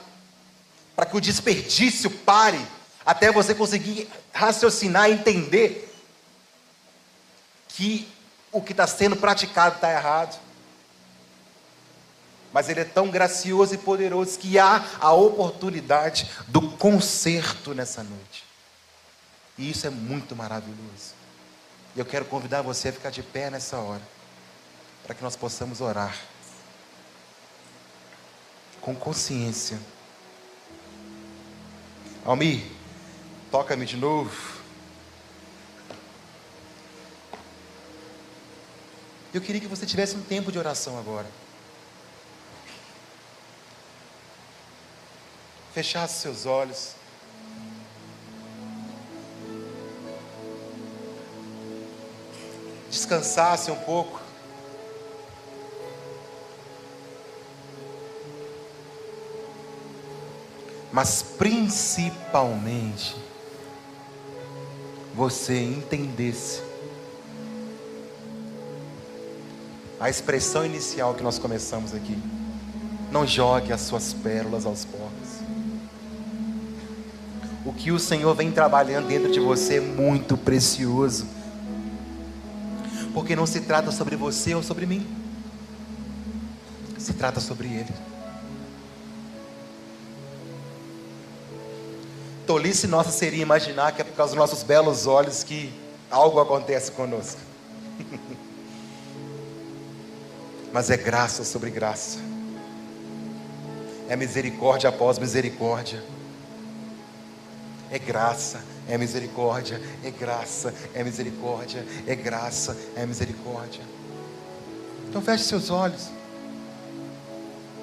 para 0.96 1.06
que 1.06 1.16
o 1.16 1.20
desperdício 1.20 2.10
pare 2.10 2.60
até 3.06 3.30
você 3.30 3.54
conseguir 3.54 4.10
raciocinar 4.34 5.08
entender 5.08 5.94
que 7.68 8.12
o 8.50 8.60
que 8.60 8.72
está 8.72 8.86
sendo 8.86 9.14
praticado 9.14 9.76
está 9.76 9.92
errado. 9.92 10.36
Mas 12.52 12.68
Ele 12.68 12.80
é 12.80 12.84
tão 12.84 13.08
gracioso 13.08 13.74
e 13.74 13.78
poderoso 13.78 14.38
que 14.38 14.58
há 14.58 14.84
a 14.98 15.12
oportunidade 15.12 16.28
do 16.48 16.70
conserto 16.72 17.72
nessa 17.72 18.02
noite. 18.02 18.44
E 19.56 19.70
isso 19.70 19.86
é 19.86 19.90
muito 19.90 20.34
maravilhoso. 20.34 21.14
E 21.94 21.98
eu 21.98 22.04
quero 22.04 22.24
convidar 22.24 22.62
você 22.62 22.88
a 22.88 22.92
ficar 22.92 23.10
de 23.10 23.22
pé 23.22 23.50
nessa 23.50 23.78
hora, 23.78 24.02
para 25.04 25.14
que 25.14 25.22
nós 25.22 25.36
possamos 25.36 25.80
orar 25.80 26.16
com 28.80 28.94
consciência. 28.94 29.78
Almir, 32.24 32.75
Toca-me 33.50 33.86
de 33.86 33.96
novo. 33.96 34.56
Eu 39.32 39.40
queria 39.40 39.60
que 39.60 39.66
você 39.66 39.84
tivesse 39.84 40.16
um 40.16 40.22
tempo 40.22 40.50
de 40.50 40.58
oração 40.58 40.98
agora. 40.98 41.26
Fechasse 45.72 46.22
seus 46.22 46.46
olhos. 46.46 46.94
Descansasse 52.90 53.70
um 53.70 53.76
pouco. 53.76 54.20
Mas 60.90 61.22
principalmente 61.22 63.25
você 65.16 65.58
entendesse 65.58 66.60
a 69.98 70.10
expressão 70.10 70.64
inicial 70.64 71.14
que 71.14 71.22
nós 71.22 71.38
começamos 71.38 71.94
aqui. 71.94 72.18
Não 73.10 73.26
jogue 73.26 73.72
as 73.72 73.80
suas 73.80 74.12
pérolas 74.12 74.66
aos 74.66 74.84
porcos. 74.84 75.40
O 77.64 77.72
que 77.72 77.90
o 77.90 77.98
Senhor 77.98 78.34
vem 78.34 78.52
trabalhando 78.52 79.08
dentro 79.08 79.32
de 79.32 79.40
você 79.40 79.76
é 79.76 79.80
muito 79.80 80.36
precioso. 80.36 81.26
Porque 83.14 83.34
não 83.34 83.46
se 83.46 83.62
trata 83.62 83.90
sobre 83.90 84.16
você 84.16 84.54
ou 84.54 84.62
sobre 84.62 84.84
mim. 84.84 85.06
Se 86.98 87.14
trata 87.14 87.40
sobre 87.40 87.68
Ele. 87.68 88.05
Tolice 92.56 92.86
nossa 92.86 93.10
seria 93.10 93.42
imaginar 93.42 93.92
que 93.92 94.00
é 94.00 94.04
por 94.04 94.14
causa 94.14 94.30
dos 94.30 94.38
nossos 94.38 94.62
belos 94.62 95.06
olhos 95.06 95.44
que 95.44 95.70
algo 96.10 96.40
acontece 96.40 96.90
conosco. 96.90 97.38
Mas 100.72 100.88
é 100.88 100.96
graça 100.96 101.44
sobre 101.44 101.68
graça. 101.68 102.18
É 104.08 104.16
misericórdia 104.16 104.88
após 104.88 105.18
misericórdia. 105.18 106.02
É 107.90 107.98
graça, 107.98 108.64
é 108.88 108.96
misericórdia, 108.96 109.78
é 110.02 110.10
graça, 110.10 110.72
é 110.94 111.04
misericórdia, 111.04 111.86
é 112.06 112.14
graça, 112.14 112.74
é 112.96 113.04
misericórdia. 113.04 113.82
Então 115.10 115.20
feche 115.20 115.44
seus 115.44 115.68
olhos. 115.68 116.08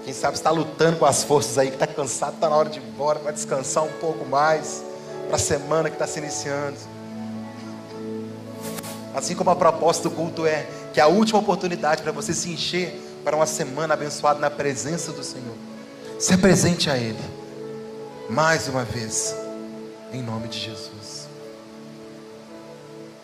Quem 0.03 0.13
sabe 0.13 0.35
está 0.35 0.51
lutando 0.51 0.97
com 0.97 1.05
as 1.05 1.23
forças 1.23 1.57
aí, 1.57 1.69
que 1.69 1.75
está 1.75 1.87
cansado, 1.87 2.35
está 2.35 2.49
na 2.49 2.55
hora 2.55 2.69
de 2.69 2.79
ir 2.79 2.83
embora, 2.83 3.19
para 3.19 3.31
descansar 3.31 3.83
um 3.83 3.91
pouco 3.93 4.25
mais, 4.25 4.83
para 5.27 5.37
a 5.37 5.39
semana 5.39 5.89
que 5.89 5.95
está 5.95 6.05
se 6.05 6.19
iniciando. 6.19 6.77
Assim 9.15 9.35
como 9.35 9.49
a 9.49 9.55
proposta 9.55 10.09
do 10.09 10.15
culto 10.15 10.45
é 10.45 10.67
que 10.93 10.99
a 10.99 11.07
última 11.07 11.39
oportunidade 11.39 12.01
para 12.01 12.11
você 12.11 12.33
se 12.33 12.49
encher 12.49 12.99
para 13.23 13.35
uma 13.35 13.45
semana 13.45 13.93
abençoada 13.93 14.39
na 14.39 14.49
presença 14.49 15.11
do 15.11 15.23
Senhor. 15.23 15.55
Se 16.19 16.33
apresente 16.33 16.89
a 16.89 16.97
Ele, 16.97 17.19
mais 18.29 18.67
uma 18.67 18.83
vez, 18.83 19.35
em 20.11 20.21
nome 20.21 20.47
de 20.47 20.59
Jesus. 20.59 21.22